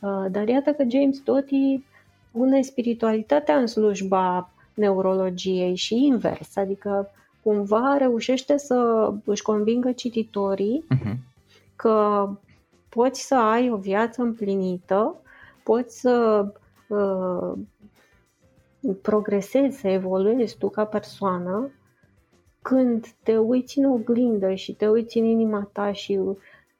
Uh, 0.00 0.26
dar 0.30 0.48
iată 0.48 0.70
că 0.70 0.84
James 0.88 1.20
Doty 1.20 1.84
pune 2.30 2.62
spiritualitatea 2.62 3.56
în 3.56 3.66
slujba 3.66 4.50
neurologiei 4.74 5.74
și 5.74 6.04
invers, 6.04 6.56
adică 6.56 7.10
cumva 7.42 7.96
reușește 7.98 8.56
să 8.56 9.10
își 9.24 9.42
convingă 9.42 9.92
cititorii 9.92 10.84
uh-huh. 10.94 11.14
că 11.76 12.28
poți 12.88 13.26
să 13.26 13.34
ai 13.34 13.70
o 13.70 13.76
viață 13.76 14.22
împlinită, 14.22 15.16
poți 15.62 16.00
să 16.00 16.46
uh, 16.88 17.52
progresezi, 19.02 19.80
să 19.80 19.88
evoluezi 19.88 20.58
tu 20.58 20.68
ca 20.68 20.84
persoană 20.84 21.70
când 22.64 23.06
te 23.22 23.36
uiți 23.36 23.78
în 23.78 23.84
oglindă 23.84 24.54
și 24.54 24.74
te 24.74 24.88
uiți 24.88 25.18
în 25.18 25.24
inima 25.24 25.70
ta 25.72 25.92
și 25.92 26.20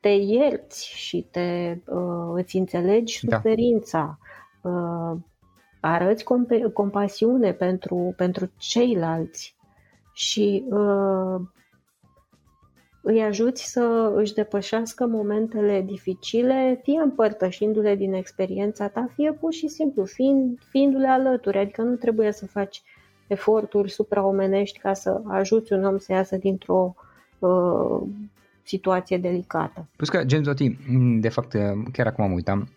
te 0.00 0.08
ierți 0.08 0.88
și 0.88 1.26
te, 1.30 1.78
uh, 1.86 2.32
îți 2.34 2.56
înțelegi 2.56 3.26
da. 3.26 3.36
suferința, 3.36 4.18
da. 4.62 4.70
uh, 4.70 5.16
arăți 5.80 6.24
comp- 6.24 6.72
compasiune 6.72 7.52
pentru, 7.52 8.14
pentru 8.16 8.50
ceilalți 8.56 9.56
și 10.12 10.64
uh, 10.70 11.40
îi 13.02 13.22
ajuți 13.22 13.70
să 13.70 14.12
își 14.14 14.34
depășească 14.34 15.06
momentele 15.06 15.82
dificile, 15.82 16.80
fie 16.82 17.00
împărtășindu-le 17.00 17.94
din 17.94 18.12
experiența 18.12 18.88
ta, 18.88 19.08
fie 19.14 19.32
pur 19.32 19.52
și 19.52 19.68
simplu 19.68 20.04
fiind, 20.04 20.58
fiindu-le 20.70 21.08
alături. 21.08 21.58
Adică 21.58 21.82
nu 21.82 21.94
trebuie 21.94 22.32
să 22.32 22.46
faci 22.46 22.82
eforturi 23.26 23.90
supraomenești 23.90 24.78
ca 24.78 24.94
să 24.94 25.20
ajuți 25.26 25.72
un 25.72 25.84
om 25.84 25.98
să 25.98 26.12
iasă 26.12 26.36
dintr-o 26.36 26.94
uh, 27.38 28.00
situație 28.62 29.18
delicată. 29.18 29.86
Plus 29.96 30.08
că 30.08 30.22
James 30.26 30.46
Doty, 30.46 30.76
de 31.20 31.28
fapt, 31.28 31.56
chiar 31.92 32.06
acum 32.06 32.24
am 32.24 32.32
uitam, 32.32 32.68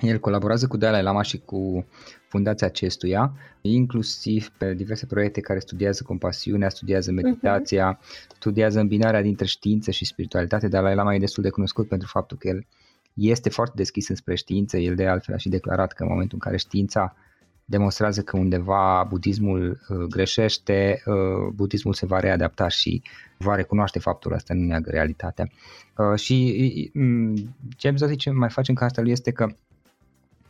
el 0.00 0.18
colaborează 0.18 0.66
cu 0.66 0.76
Dalai 0.76 1.02
Lama 1.02 1.22
și 1.22 1.38
cu 1.38 1.86
fundația 2.28 2.66
acestuia, 2.66 3.32
inclusiv 3.60 4.48
pe 4.58 4.74
diverse 4.74 5.06
proiecte 5.06 5.40
care 5.40 5.58
studiază 5.58 6.02
compasiunea, 6.02 6.68
studiază 6.68 7.12
mhm. 7.12 7.22
meditația, 7.22 7.98
uh-huh. 7.98 8.36
studiază 8.36 8.80
îmbinarea 8.80 9.22
dintre 9.22 9.46
știință 9.46 9.90
și 9.90 10.04
spiritualitate. 10.04 10.68
Dalai 10.68 10.94
Lama 10.94 11.14
e 11.14 11.18
destul 11.18 11.42
de 11.42 11.50
cunoscut 11.50 11.88
pentru 11.88 12.08
faptul 12.08 12.36
că 12.36 12.48
el 12.48 12.66
este 13.14 13.48
foarte 13.50 13.74
deschis 13.76 14.08
înspre 14.08 14.34
știință. 14.34 14.76
El 14.76 14.94
de 14.94 15.06
altfel 15.06 15.34
a 15.34 15.38
și 15.38 15.48
declarat 15.48 15.92
că 15.92 16.02
în 16.02 16.08
momentul 16.08 16.38
în 16.40 16.48
care 16.48 16.56
știința 16.56 17.16
demonstrează 17.64 18.22
că 18.22 18.36
undeva 18.36 19.06
budismul 19.08 19.80
uh, 19.88 19.96
greșește, 19.96 21.02
uh, 21.06 21.52
budismul 21.54 21.94
se 21.94 22.06
va 22.06 22.18
readapta 22.18 22.68
și 22.68 23.02
va 23.38 23.54
recunoaște 23.54 23.98
faptul 23.98 24.32
ăsta, 24.32 24.54
nu 24.54 24.64
neagă 24.64 24.90
realitatea. 24.90 25.50
Uh, 25.96 26.18
și 26.18 26.90
um, 26.94 27.34
ce 27.76 27.88
am 27.88 27.96
zis 27.96 28.16
ce 28.16 28.30
mai 28.30 28.50
face 28.50 28.70
în 28.70 28.76
cartea 28.76 29.02
lui 29.02 29.12
este 29.12 29.30
că 29.30 29.46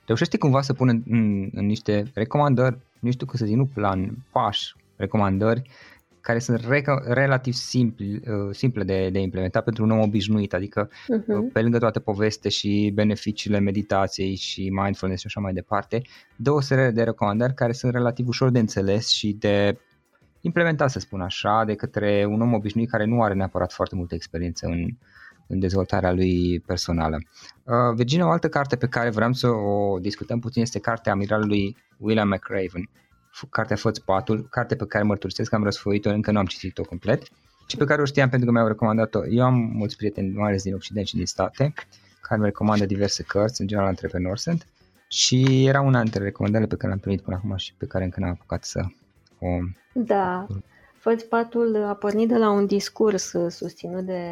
reușește 0.06 0.38
cumva 0.38 0.62
să 0.62 0.72
pună 0.72 0.90
în, 0.90 1.02
în, 1.08 1.50
în 1.52 1.66
niște 1.66 2.10
recomandări, 2.14 2.78
nu 2.98 3.10
știu 3.10 3.26
cum 3.26 3.38
să 3.38 3.44
zic, 3.44 3.56
nu 3.56 3.66
plan, 3.66 4.16
pași, 4.30 4.74
recomandări 4.96 5.62
care 6.22 6.38
sunt 6.38 6.64
re- 6.64 6.84
relativ 7.04 7.52
simpli, 7.52 8.14
uh, 8.14 8.54
simple 8.54 8.84
de, 8.84 9.08
de 9.10 9.18
implementat 9.18 9.64
pentru 9.64 9.84
un 9.84 9.90
om 9.90 10.00
obișnuit, 10.00 10.54
adică 10.54 10.88
uh-huh. 10.88 11.52
pe 11.52 11.60
lângă 11.60 11.78
toate 11.78 12.00
poveste 12.00 12.48
și 12.48 12.90
beneficiile 12.94 13.58
meditației 13.58 14.34
și 14.34 14.70
mindfulness 14.70 15.20
și 15.20 15.26
așa 15.26 15.40
mai 15.40 15.52
departe, 15.52 16.02
dă 16.36 16.50
o 16.50 16.60
serie 16.60 16.90
de 16.90 17.02
recomandări 17.02 17.54
care 17.54 17.72
sunt 17.72 17.92
relativ 17.92 18.28
ușor 18.28 18.50
de 18.50 18.58
înțeles 18.58 19.08
și 19.08 19.32
de 19.32 19.78
implementat, 20.40 20.90
să 20.90 20.98
spun 20.98 21.20
așa, 21.20 21.64
de 21.66 21.74
către 21.74 22.24
un 22.28 22.40
om 22.40 22.52
obișnuit 22.52 22.90
care 22.90 23.04
nu 23.04 23.22
are 23.22 23.34
neapărat 23.34 23.72
foarte 23.72 23.94
multă 23.94 24.14
experiență 24.14 24.66
în, 24.66 24.86
în 25.46 25.58
dezvoltarea 25.58 26.12
lui 26.12 26.60
personală. 26.66 27.16
Uh, 27.62 27.94
Virginia, 27.94 28.26
o 28.26 28.30
altă 28.30 28.48
carte 28.48 28.76
pe 28.76 28.86
care 28.86 29.10
vreau 29.10 29.32
să 29.32 29.48
o 29.48 29.98
discutăm 29.98 30.38
puțin 30.38 30.62
este 30.62 30.78
cartea 30.78 31.12
amiralului 31.12 31.76
William 31.98 32.28
McRaven, 32.28 32.88
cartea 33.50 33.76
Făți 33.76 34.04
patul, 34.04 34.46
carte 34.50 34.76
pe 34.76 34.86
care 34.86 35.04
mărturisesc 35.04 35.50
că 35.50 35.56
am 35.56 35.64
răsfoit-o, 35.64 36.10
încă 36.10 36.30
nu 36.30 36.38
am 36.38 36.46
citit-o 36.46 36.82
complet 36.82 37.22
și 37.66 37.76
pe 37.76 37.84
care 37.84 38.02
o 38.02 38.04
știam 38.04 38.28
pentru 38.28 38.46
că 38.46 38.52
mi-au 38.52 38.66
recomandat-o. 38.66 39.26
Eu 39.26 39.44
am 39.44 39.54
mulți 39.54 39.96
prieteni, 39.96 40.32
mai 40.32 40.48
ales 40.48 40.62
din 40.62 40.74
Occident 40.74 41.06
și 41.06 41.16
din 41.16 41.26
state, 41.26 41.72
care 42.20 42.40
mi 42.40 42.46
recomandă 42.46 42.86
diverse 42.86 43.22
cărți, 43.22 43.60
în 43.60 43.66
general 43.66 43.88
antreprenori 43.88 44.40
sunt, 44.40 44.66
și 45.08 45.66
era 45.66 45.80
una 45.80 46.02
dintre 46.02 46.22
recomandările 46.22 46.68
pe 46.68 46.76
care 46.76 46.86
le-am 46.86 47.00
primit 47.00 47.20
până 47.20 47.36
acum 47.36 47.56
și 47.56 47.74
pe 47.74 47.86
care 47.86 48.04
încă 48.04 48.20
n-am 48.20 48.30
apucat 48.30 48.64
să 48.64 48.80
o... 49.38 49.46
Da, 49.92 50.46
Făți 50.98 51.26
patul 51.26 51.84
a 51.88 51.94
pornit 51.94 52.28
de 52.28 52.36
la 52.36 52.50
un 52.50 52.66
discurs 52.66 53.34
susținut 53.48 54.04
de 54.04 54.22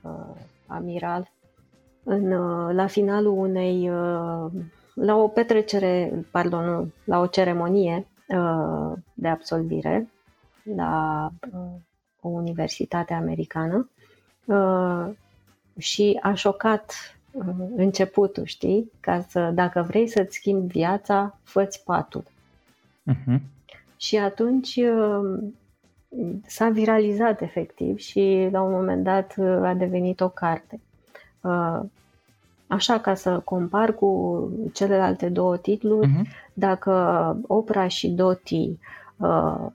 uh, 0.00 0.36
Amiral 0.66 1.32
în, 2.04 2.32
uh, 2.32 2.74
la 2.74 2.86
finalul 2.86 3.38
unei, 3.38 3.90
uh, 3.90 4.50
la 4.94 5.16
o 5.16 5.28
petrecere, 5.28 6.24
pardon, 6.30 6.64
nu, 6.64 6.92
la 7.04 7.20
o 7.20 7.26
ceremonie 7.26 8.06
Uh, 8.08 8.13
de 9.14 9.28
absolvire 9.28 10.08
la 10.62 11.30
uh, 11.52 11.80
o 12.20 12.28
universitate 12.28 13.14
americană 13.14 13.90
uh, 14.44 15.06
și 15.78 16.18
a 16.22 16.34
șocat 16.34 16.92
începutul, 17.76 18.44
știi? 18.44 18.90
Ca 19.00 19.20
să, 19.28 19.50
dacă 19.54 19.82
vrei 19.82 20.08
să-ți 20.08 20.36
schimbi 20.36 20.72
viața, 20.72 21.38
fă-ți 21.42 21.84
patul. 21.84 22.24
Uh-huh. 23.10 23.40
Și 23.96 24.16
atunci 24.16 24.80
s-a 26.46 26.68
viralizat 26.68 27.40
efectiv 27.40 27.98
și 27.98 28.48
la 28.50 28.62
un 28.62 28.72
moment 28.72 29.04
dat 29.04 29.34
a 29.62 29.74
devenit 29.74 30.20
o 30.20 30.28
carte. 30.28 30.80
Așa, 32.74 32.98
ca 32.98 33.14
să 33.14 33.40
compar 33.44 33.94
cu 33.94 34.50
celelalte 34.72 35.28
două 35.28 35.56
titluri, 35.56 36.08
uh-huh. 36.08 36.52
dacă 36.52 36.92
Opera 37.46 37.88
și 37.88 38.08
Doti 38.08 38.78
uh, 39.16 39.66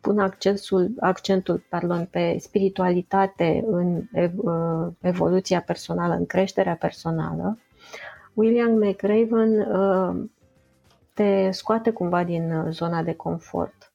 pun 0.00 0.18
accentul, 0.18 0.90
accentul 1.00 1.64
pardon, 1.68 2.08
pe 2.10 2.36
spiritualitate 2.38 3.64
în 3.66 4.02
ev, 4.12 4.32
uh, 4.36 4.86
evoluția 5.00 5.60
personală, 5.60 6.14
în 6.14 6.26
creșterea 6.26 6.74
personală, 6.74 7.58
William 8.34 8.72
McRaven 8.72 9.60
uh, 9.60 10.28
te 11.14 11.50
scoate 11.50 11.90
cumva 11.90 12.24
din 12.24 12.66
zona 12.70 13.02
de 13.02 13.14
confort. 13.14 13.92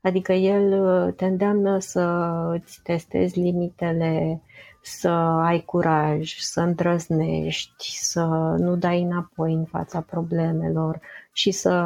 Adică 0.00 0.32
el 0.32 0.82
uh, 0.82 1.14
te 1.14 1.24
îndeamnă 1.24 1.78
să 1.78 2.32
îți 2.52 2.80
testezi 2.82 3.40
limitele 3.40 4.42
să 4.88 5.08
ai 5.08 5.60
curaj, 5.64 6.36
să 6.38 6.60
îndrăznești, 6.60 7.98
să 7.98 8.24
nu 8.58 8.76
dai 8.76 9.02
înapoi 9.02 9.52
în 9.52 9.64
fața 9.64 10.00
problemelor 10.00 11.00
și 11.32 11.50
să, 11.50 11.84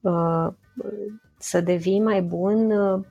uh, 0.00 0.48
să 1.38 1.60
devii 1.60 2.00
mai 2.00 2.22
bun 2.22 2.70
uh, 2.70 3.04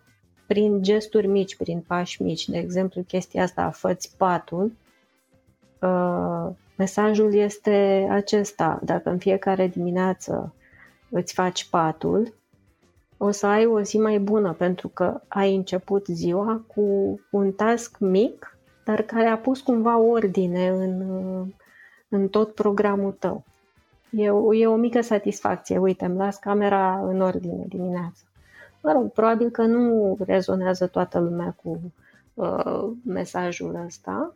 prin 0.47 0.81
gesturi 0.81 1.27
mici, 1.27 1.55
prin 1.55 1.83
pași 1.87 2.21
mici. 2.21 2.49
De 2.49 2.57
exemplu, 2.57 3.01
chestia 3.01 3.43
asta, 3.43 3.69
făți 3.69 4.17
patul, 4.17 4.71
uh, 5.81 6.47
mesajul 6.77 7.33
este 7.33 8.07
acesta. 8.11 8.79
Dacă 8.83 9.09
în 9.09 9.17
fiecare 9.17 9.67
dimineață 9.67 10.53
îți 11.09 11.33
faci 11.33 11.69
patul, 11.69 12.33
o 13.17 13.31
să 13.31 13.45
ai 13.45 13.65
o 13.65 13.81
zi 13.81 13.97
mai 13.97 14.19
bună 14.19 14.53
pentru 14.53 14.87
că 14.87 15.21
ai 15.27 15.55
început 15.55 16.05
ziua 16.05 16.63
cu 16.75 17.19
un 17.31 17.51
task 17.51 17.97
mic 17.99 18.52
dar 18.83 19.01
care 19.01 19.27
a 19.27 19.37
pus 19.37 19.61
cumva 19.61 19.97
ordine 19.97 20.69
în, 20.69 21.01
în 22.09 22.27
tot 22.27 22.53
programul 22.53 23.11
tău. 23.11 23.43
E 24.09 24.29
o, 24.29 24.53
e 24.53 24.67
o 24.67 24.75
mică 24.75 25.01
satisfacție. 25.01 25.77
Uite, 25.77 26.05
îmi 26.05 26.17
las 26.17 26.37
camera 26.37 26.99
în 27.07 27.21
ordine 27.21 27.65
dimineața. 27.67 28.21
Mă 28.81 28.91
rog, 28.91 29.11
probabil 29.11 29.49
că 29.49 29.61
nu 29.61 30.17
rezonează 30.25 30.87
toată 30.87 31.19
lumea 31.19 31.55
cu 31.63 31.93
uh, 32.33 32.91
mesajul 33.05 33.83
ăsta, 33.85 34.35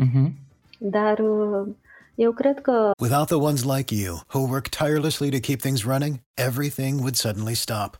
uh-huh. 0.00 0.30
dar 0.78 1.18
uh, 1.18 1.68
eu 2.14 2.32
cred 2.32 2.60
că... 2.60 2.90
Without 3.00 3.26
the 3.26 3.36
ones 3.36 3.64
like 3.64 3.94
you, 3.94 4.20
who 4.34 4.48
work 4.48 4.68
tirelessly 4.68 5.30
to 5.30 5.38
keep 5.38 5.60
things 5.60 5.84
running, 5.84 6.20
everything 6.34 6.98
would 6.98 7.14
suddenly 7.14 7.54
stop. 7.54 7.99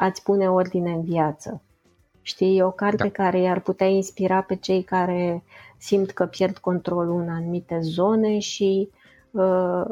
a-ți 0.00 0.22
pune 0.22 0.50
ordine 0.50 0.90
în 0.90 1.02
viață. 1.02 1.62
Știi, 2.22 2.56
e 2.56 2.62
o 2.62 2.70
carte 2.70 3.02
da. 3.02 3.08
care 3.08 3.40
i-ar 3.40 3.60
putea 3.60 3.86
inspira 3.86 4.40
pe 4.40 4.56
cei 4.56 4.82
care 4.82 5.42
simt 5.76 6.10
că 6.10 6.26
pierd 6.26 6.58
controlul 6.58 7.20
în 7.20 7.28
anumite 7.28 7.78
zone 7.80 8.38
și 8.38 8.88
uh, 9.30 9.84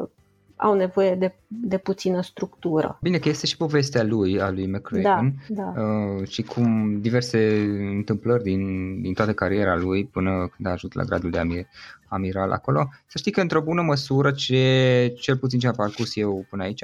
au 0.55 0.73
nevoie 0.73 1.15
de, 1.15 1.35
de 1.47 1.77
puțină 1.77 2.21
structură. 2.21 2.97
Bine 3.01 3.17
că 3.17 3.29
este 3.29 3.45
și 3.45 3.57
povestea 3.57 4.03
lui, 4.03 4.41
a 4.41 4.49
lui 4.49 4.67
McRaven 4.67 5.33
da, 5.47 5.73
da. 5.73 5.81
Uh, 5.81 6.27
și 6.27 6.41
cum 6.41 7.01
diverse 7.01 7.61
întâmplări 7.95 8.43
din, 8.43 8.61
din 9.01 9.13
toată 9.13 9.33
cariera 9.33 9.75
lui 9.75 10.05
până 10.05 10.49
când 10.55 10.67
a 10.67 10.71
ajuns 10.71 10.93
la 10.93 11.03
gradul 11.03 11.29
de 11.29 11.37
amir, 11.37 11.65
amiral 12.07 12.51
acolo. 12.51 12.89
Să 13.07 13.17
știi 13.17 13.31
că 13.31 13.41
într-o 13.41 13.61
bună 13.61 13.81
măsură 13.81 14.31
ce 14.31 15.13
cel 15.19 15.37
puțin 15.37 15.59
ce 15.59 15.67
am 15.67 15.73
parcurs 15.73 16.15
eu 16.15 16.45
până 16.49 16.63
aici 16.63 16.83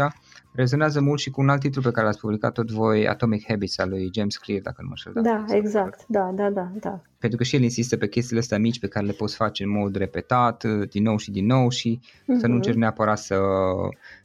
rezonează 0.56 1.02
mult 1.02 1.20
și 1.20 1.30
cu 1.30 1.42
un 1.42 1.50
alt 1.50 1.60
titlu 1.60 1.82
pe 1.82 1.92
care 1.92 2.06
l-ați 2.06 2.20
publicat 2.20 2.54
tot 2.54 2.72
voi, 2.72 3.08
Atomic 3.08 3.48
Habits 3.48 3.78
al 3.78 3.89
lui 3.89 4.10
James 4.13 4.38
Clear, 4.38 4.62
dacă 4.62 4.82
nu 4.82 4.88
mă 4.88 4.96
știu. 4.96 5.12
Da, 5.22 5.46
exact, 5.50 6.04
da, 6.08 6.32
da, 6.36 6.50
da, 6.50 6.72
da. 6.80 7.02
Pentru 7.20 7.38
că 7.38 7.44
și 7.44 7.56
el 7.56 7.62
insistă 7.62 7.98
pe 7.98 8.08
chestiile 8.08 8.39
astea 8.39 8.60
mici 8.60 8.80
pe 8.80 8.88
care 8.88 9.06
le 9.06 9.12
poți 9.12 9.36
face 9.36 9.63
în 9.63 9.70
mod 9.70 9.96
repetat, 9.96 10.63
din 10.89 11.04
nou 11.04 11.18
și 11.18 11.32
din 11.32 11.46
nou 11.46 11.70
și 11.70 12.00
uh-huh. 12.02 12.26
să 12.26 12.48
nu 12.48 12.48
mhm. 12.48 12.54
încerci 12.54 12.78
neapărat 12.78 13.18
să 13.18 13.39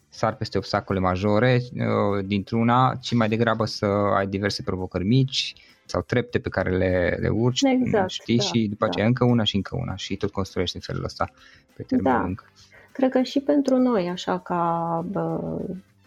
sar 0.09 0.37
peste 0.37 0.59
obstacole 0.59 0.99
majore 0.99 1.61
uh, 1.73 2.25
dintr-una, 2.27 2.95
ci 3.01 3.14
mai 3.14 3.29
degrabă 3.29 3.64
să 3.64 3.87
ai 4.17 4.27
diverse 4.27 4.62
provocări 4.62 5.05
mici 5.05 5.55
sau 5.85 6.03
trepte 6.03 6.38
pe 6.38 6.49
care 6.49 6.77
le, 6.77 7.17
le 7.21 7.29
urci, 7.29 7.62
exact, 7.62 8.11
știi, 8.11 8.37
da, 8.37 8.43
și 8.43 8.67
după 8.69 8.85
da. 8.85 8.91
aceea 8.91 9.07
încă 9.07 9.25
una 9.25 9.43
și 9.43 9.57
încă 9.57 9.77
una 9.81 9.97
și 9.97 10.17
tot 10.17 10.31
construiești 10.31 10.77
în 10.77 10.83
felul 10.83 11.05
ăsta 11.05 11.31
pe 11.77 11.83
termen 11.83 12.12
da. 12.12 12.21
lung. 12.21 12.45
Cred 12.93 13.11
că 13.11 13.23
și 13.23 13.41
pentru 13.41 13.77
noi, 13.77 14.09
așa 14.09 14.38
ca 14.38 15.05
bă, 15.11 15.41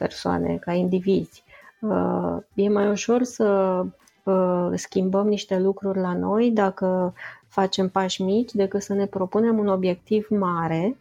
persoane, 0.01 0.57
ca 0.57 0.73
indivizi, 0.73 1.43
bă, 1.79 2.43
e 2.53 2.69
mai 2.69 2.89
ușor 2.89 3.23
să 3.23 3.81
bă, 4.23 4.71
schimbăm 4.75 5.27
niște 5.27 5.59
lucruri 5.59 5.99
la 5.99 6.13
noi 6.13 6.51
dacă 6.51 7.13
facem 7.47 7.89
pași 7.89 8.21
mici 8.21 8.51
decât 8.51 8.81
să 8.81 8.93
ne 8.93 9.05
propunem 9.05 9.57
un 9.57 9.67
obiectiv 9.67 10.27
mare 10.29 10.97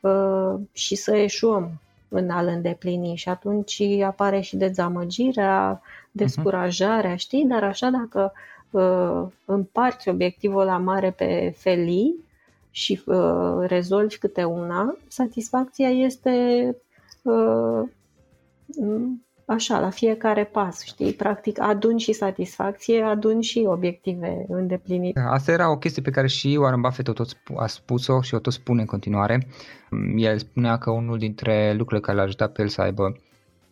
bă, 0.00 0.58
și 0.72 0.94
să 0.94 1.16
eșuăm 1.16 1.70
în 2.08 2.30
a-l 2.30 2.46
îndeplini. 2.46 3.16
Și 3.16 3.28
atunci 3.28 3.80
apare 4.06 4.40
și 4.40 4.56
dezamăgirea, 4.56 5.82
descurajarea, 6.10 7.16
știi? 7.16 7.44
Dar 7.44 7.64
așa 7.64 7.90
dacă 7.90 8.32
uh, 8.70 9.32
împarți 9.44 10.08
obiectivul 10.08 10.64
la 10.64 10.78
mare 10.78 11.10
pe 11.10 11.54
felii 11.56 12.14
și 12.70 13.02
uh, 13.06 13.56
rezolvi 13.60 14.18
câte 14.18 14.44
una, 14.44 14.96
satisfacția 15.08 15.88
este 15.88 16.76
uh, 17.22 17.82
așa, 19.44 19.80
la 19.80 19.90
fiecare 19.90 20.44
pas, 20.44 20.82
știi, 20.84 21.12
practic 21.12 21.60
adun 21.60 21.96
și 21.96 22.12
satisfacție, 22.12 23.02
adun 23.02 23.40
și 23.40 23.64
obiective 23.66 24.44
îndeplinite. 24.48 25.20
Asta 25.20 25.52
era 25.52 25.70
o 25.70 25.78
chestie 25.78 26.02
pe 26.02 26.10
care 26.10 26.26
și 26.26 26.56
Warren 26.60 26.80
Buffett 26.80 27.08
o 27.08 27.12
tot 27.12 27.28
a 27.56 27.66
spus-o 27.66 28.20
și 28.20 28.34
o 28.34 28.38
tot 28.38 28.52
spune 28.52 28.80
în 28.80 28.86
continuare. 28.86 29.46
El 30.16 30.38
spunea 30.38 30.78
că 30.78 30.90
unul 30.90 31.18
dintre 31.18 31.72
lucrurile 31.72 32.06
care 32.06 32.16
l-a 32.16 32.22
ajutat 32.22 32.52
pe 32.52 32.62
el 32.62 32.68
să 32.68 32.80
aibă 32.80 33.16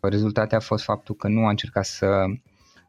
rezultate 0.00 0.54
a 0.54 0.60
fost 0.60 0.84
faptul 0.84 1.14
că 1.14 1.28
nu 1.28 1.46
a 1.46 1.50
încercat 1.50 1.84
să 1.84 2.24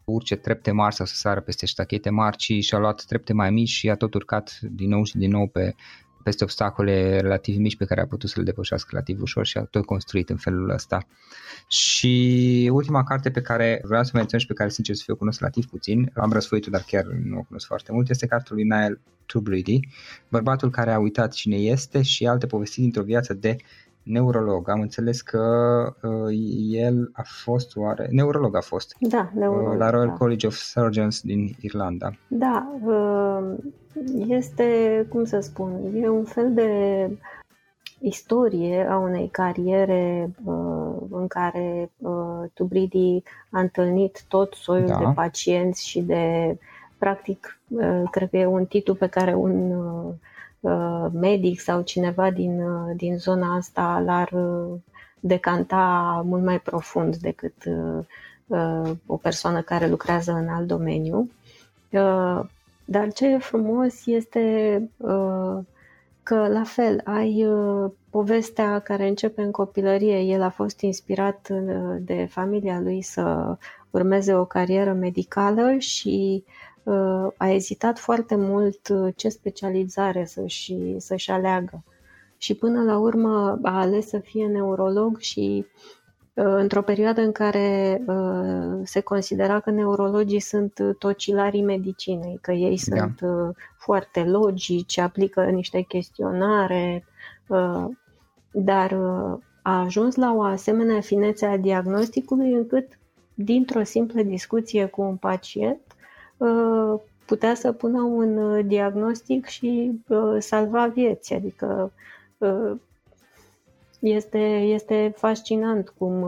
urce 0.05 0.35
trepte 0.35 0.71
mari 0.71 0.95
sau 0.95 1.05
să 1.05 1.15
sară 1.15 1.41
peste 1.41 1.65
ștachete 1.65 2.09
mari, 2.09 2.37
ci 2.37 2.53
și-a 2.63 2.77
luat 2.77 3.03
trepte 3.07 3.33
mai 3.33 3.51
mici 3.51 3.69
și 3.69 3.89
a 3.89 3.95
tot 3.95 4.13
urcat 4.13 4.59
din 4.61 4.89
nou 4.89 5.03
și 5.03 5.17
din 5.17 5.29
nou 5.29 5.47
pe 5.47 5.75
peste 6.29 6.43
obstacole 6.43 7.19
relativ 7.19 7.57
mici 7.57 7.77
pe 7.77 7.85
care 7.85 8.01
a 8.01 8.05
putut 8.05 8.29
să 8.29 8.35
le 8.37 8.45
depășească 8.45 8.87
relativ 8.91 9.21
ușor 9.21 9.45
și 9.45 9.57
a 9.57 9.61
tot 9.61 9.85
construit 9.85 10.29
în 10.29 10.35
felul 10.35 10.69
ăsta. 10.69 11.07
Și 11.67 12.69
ultima 12.73 13.03
carte 13.03 13.31
pe 13.31 13.41
care 13.41 13.81
vreau 13.83 14.03
să 14.03 14.11
menționez 14.13 14.41
și 14.41 14.47
pe 14.47 14.53
care 14.53 14.69
sincer 14.69 14.95
să 14.95 15.01
fiu 15.05 15.15
cunosc 15.15 15.39
relativ 15.39 15.65
puțin, 15.65 16.11
am 16.15 16.31
răsfoit-o, 16.31 16.69
dar 16.69 16.83
chiar 16.87 17.03
nu 17.03 17.37
o 17.37 17.41
cunosc 17.41 17.65
foarte 17.65 17.91
mult, 17.91 18.09
este 18.09 18.25
cartea 18.25 18.55
lui 18.55 18.63
Niall 18.63 18.99
Tubridy, 19.25 19.79
bărbatul 20.29 20.69
care 20.69 20.91
a 20.91 20.99
uitat 20.99 21.31
cine 21.31 21.55
este 21.55 22.01
și 22.01 22.27
alte 22.27 22.45
povestiri 22.47 22.81
dintr-o 22.81 23.03
viață 23.03 23.33
de 23.33 23.55
neurolog. 24.03 24.69
Am 24.69 24.81
înțeles 24.81 25.21
că 25.21 25.39
uh, 26.01 26.37
el 26.69 27.09
a 27.13 27.23
fost 27.43 27.75
oare... 27.75 28.07
Neurolog 28.11 28.55
a 28.55 28.61
fost. 28.61 28.95
Da, 28.99 29.31
neurolog. 29.33 29.71
Uh, 29.71 29.77
la 29.77 29.89
Royal 29.89 30.07
da. 30.07 30.13
College 30.13 30.47
of 30.47 30.55
Surgeons 30.55 31.21
din 31.21 31.55
Irlanda. 31.61 32.11
Da, 32.27 32.79
uh, 32.85 33.53
este, 34.27 35.05
cum 35.09 35.23
să 35.23 35.39
spun, 35.39 35.91
e 35.95 36.09
un 36.09 36.23
fel 36.23 36.53
de 36.53 36.69
istorie 37.99 38.87
a 38.89 38.97
unei 38.97 39.29
cariere 39.31 40.31
uh, 40.43 40.95
în 41.09 41.27
care 41.27 41.91
uh, 41.97 42.43
Tubridi 42.53 43.23
a 43.49 43.59
întâlnit 43.59 44.23
tot 44.27 44.53
soiul 44.53 44.87
da. 44.87 44.97
de 44.97 45.05
pacienți 45.15 45.87
și 45.87 46.01
de, 46.01 46.57
practic, 46.97 47.59
uh, 47.67 48.03
cred 48.11 48.29
că 48.29 48.37
e 48.37 48.45
un 48.45 48.65
titlu 48.65 48.95
pe 48.95 49.07
care 49.07 49.33
un 49.33 49.71
uh, 49.71 50.13
Uh, 50.13 50.15
medic 51.13 51.59
sau 51.59 51.81
cineva 51.81 52.31
din, 52.31 52.61
uh, 52.61 52.95
din 52.95 53.17
zona 53.17 53.55
asta 53.55 54.01
l-ar 54.05 54.31
uh, 54.31 54.79
decanta 55.19 56.21
mult 56.25 56.43
mai 56.43 56.59
profund 56.59 57.15
decât 57.15 57.55
o 59.05 59.17
persoană 59.17 59.61
care 59.61 59.87
lucrează 59.87 60.31
în 60.31 60.47
alt 60.47 60.67
domeniu. 60.67 61.29
Dar 62.85 63.11
ce 63.13 63.27
e 63.27 63.37
frumos 63.37 64.05
este 64.05 64.89
că, 66.23 66.47
la 66.47 66.63
fel, 66.63 67.01
ai 67.03 67.47
povestea 68.09 68.79
care 68.79 69.07
începe 69.07 69.41
în 69.41 69.51
copilărie. 69.51 70.19
El 70.19 70.41
a 70.41 70.49
fost 70.49 70.81
inspirat 70.81 71.49
de 71.99 72.27
familia 72.29 72.79
lui 72.79 73.01
să 73.01 73.57
urmeze 73.89 74.35
o 74.35 74.45
carieră 74.45 74.93
medicală 74.93 75.75
și 75.77 76.43
uh, 76.45 76.68
a 77.37 77.49
ezitat 77.49 77.99
foarte 77.99 78.35
mult 78.35 78.87
uh, 78.87 79.13
ce 79.15 79.29
specializare 79.29 80.25
să-și, 80.25 80.95
să-și 80.97 81.31
aleagă. 81.31 81.83
Și 82.37 82.55
până 82.55 82.83
la 82.83 82.97
urmă 82.97 83.59
a 83.63 83.79
ales 83.79 84.07
să 84.07 84.19
fie 84.19 84.47
neurolog 84.47 85.17
și 85.19 85.65
uh, 86.33 86.45
într-o 86.45 86.81
perioadă 86.81 87.21
în 87.21 87.31
care 87.31 88.01
uh, 88.07 88.79
se 88.83 88.99
considera 88.99 89.59
că 89.59 89.71
neurologii 89.71 90.39
sunt 90.39 90.73
tocilarii 90.99 91.63
medicinei, 91.63 92.37
că 92.41 92.51
ei 92.51 92.79
da. 92.87 92.95
sunt 92.95 93.19
foarte 93.77 94.23
logici, 94.23 94.97
aplică 94.97 95.43
niște 95.43 95.81
chestionare, 95.81 97.05
dar 98.51 98.93
a 99.61 99.79
ajuns 99.79 100.15
la 100.15 100.33
o 100.33 100.41
asemenea 100.41 101.01
finețe 101.01 101.45
a 101.45 101.57
diagnosticului 101.57 102.53
încât 102.53 102.99
dintr-o 103.33 103.83
simplă 103.83 104.21
discuție 104.21 104.85
cu 104.85 105.01
un 105.01 105.15
pacient 105.15 105.79
Uh, 105.79 105.88
putea 107.29 107.55
să 107.55 107.71
pună 107.71 108.01
un 108.01 108.37
uh, 108.37 108.65
diagnostic 108.65 109.45
și 109.45 110.01
uh, 110.07 110.35
salva 110.39 110.87
vieți. 110.87 111.33
Adică 111.33 111.91
este, 113.99 114.39
este 114.57 115.13
fascinant 115.17 115.89
cum 115.89 116.23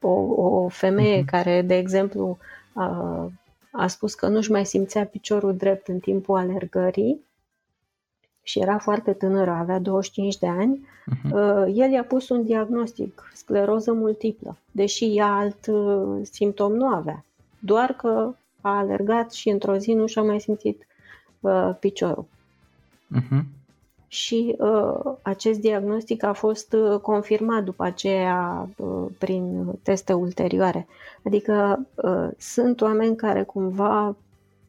o, 0.00 0.08
o 0.08 0.68
femeie 0.68 1.22
uh-huh. 1.22 1.30
care, 1.30 1.62
de 1.62 1.76
exemplu, 1.76 2.38
a, 2.72 3.30
a 3.70 3.86
spus 3.86 4.14
că 4.14 4.28
nu-și 4.28 4.50
mai 4.50 4.66
simțea 4.66 5.04
piciorul 5.04 5.56
drept 5.56 5.88
în 5.88 5.98
timpul 5.98 6.36
alergării 6.36 7.20
și 8.42 8.60
era 8.60 8.78
foarte 8.78 9.12
tânără, 9.12 9.50
avea 9.50 9.78
25 9.78 10.38
de 10.38 10.46
ani, 10.46 10.86
uh-huh. 10.86 11.66
el 11.74 11.90
i-a 11.90 12.04
pus 12.04 12.28
un 12.28 12.44
diagnostic, 12.44 13.30
scleroză 13.34 13.92
multiplă, 13.92 14.56
deși 14.70 15.16
ea 15.16 15.26
alt 15.26 15.66
simptom 16.22 16.72
nu 16.72 16.86
avea 16.86 17.24
doar 17.60 17.92
că 17.92 18.34
a 18.60 18.76
alergat 18.76 19.32
și 19.32 19.48
într-o 19.48 19.76
zi 19.76 19.92
nu 19.92 20.06
și-a 20.06 20.22
mai 20.22 20.40
simțit 20.40 20.86
uh, 21.40 21.70
piciorul. 21.80 22.26
Uh-huh. 23.16 23.42
Și 24.08 24.56
uh, 24.58 25.14
acest 25.22 25.60
diagnostic 25.60 26.22
a 26.22 26.32
fost 26.32 26.72
uh, 26.72 27.00
confirmat 27.00 27.64
după 27.64 27.84
aceea 27.84 28.68
uh, 28.76 29.06
prin 29.18 29.72
teste 29.82 30.12
ulterioare. 30.12 30.86
Adică 31.24 31.86
uh, 31.94 32.28
sunt 32.38 32.80
oameni 32.80 33.16
care 33.16 33.42
cumva 33.42 34.16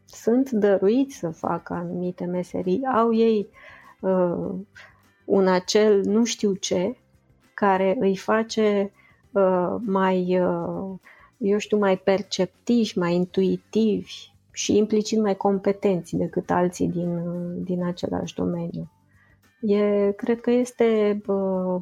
sunt 0.06 0.50
dăruiți 0.50 1.16
să 1.16 1.30
facă 1.30 1.74
anumite 1.74 2.26
meserii, 2.26 2.86
au 2.96 3.14
ei 3.14 3.48
uh, 4.00 4.50
un 5.26 5.48
acel 5.48 6.02
nu 6.04 6.24
știu 6.26 6.54
ce 6.54 6.96
care 7.54 7.98
îi 8.00 8.18
face 8.18 8.92
uh, 9.32 9.76
mai 9.80 10.40
uh, 10.40 10.90
eu 11.42 11.58
știu, 11.58 11.78
mai 11.78 11.98
perceptivi, 11.98 12.98
mai 12.98 13.16
intuitivi 13.16 14.14
și 14.52 14.78
implicit 14.78 15.22
mai 15.22 15.36
competenți 15.36 16.16
decât 16.16 16.50
alții 16.50 16.88
din, 16.88 17.24
din 17.64 17.84
același 17.84 18.34
domeniu. 18.34 18.92
E, 19.62 20.12
cred 20.12 20.42
că 20.42 20.52
este 20.52 21.22
bă, 21.26 21.80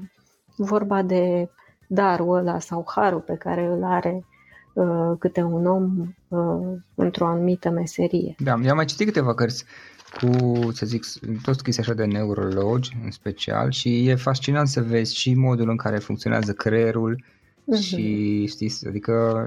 vorba 0.58 1.02
de 1.02 1.50
darul 1.88 2.38
ăla 2.38 2.60
sau 2.60 2.86
harul 2.96 3.20
pe 3.20 3.36
care 3.36 3.66
îl 3.66 3.84
are 3.84 4.26
uh, 4.74 5.12
câte 5.20 5.42
un 5.42 5.66
om 5.66 6.16
uh, 6.28 6.78
într-o 6.96 7.28
anumită 7.28 7.70
meserie. 7.70 8.36
Da, 8.38 8.60
eu 8.64 8.70
am 8.70 8.76
mai 8.76 8.86
citit 8.86 9.06
câteva 9.06 9.34
cărți 9.34 9.66
cu, 10.20 10.60
să 10.72 10.86
zic, 10.86 11.06
tot 11.42 11.56
scris 11.56 11.78
așa 11.78 11.94
de 11.94 12.06
neurologi 12.06 12.98
în 13.04 13.12
special 13.12 13.72
și 13.72 14.08
e 14.08 14.16
fascinant 14.16 14.68
să 14.68 14.82
vezi 14.82 15.16
și 15.16 15.34
modul 15.34 15.70
în 15.70 15.78
care 15.78 15.98
funcționează 15.98 16.54
creierul, 16.54 17.24
uh-huh. 17.76 17.82
și 17.82 18.46
știți, 18.48 18.88
adică 18.88 19.46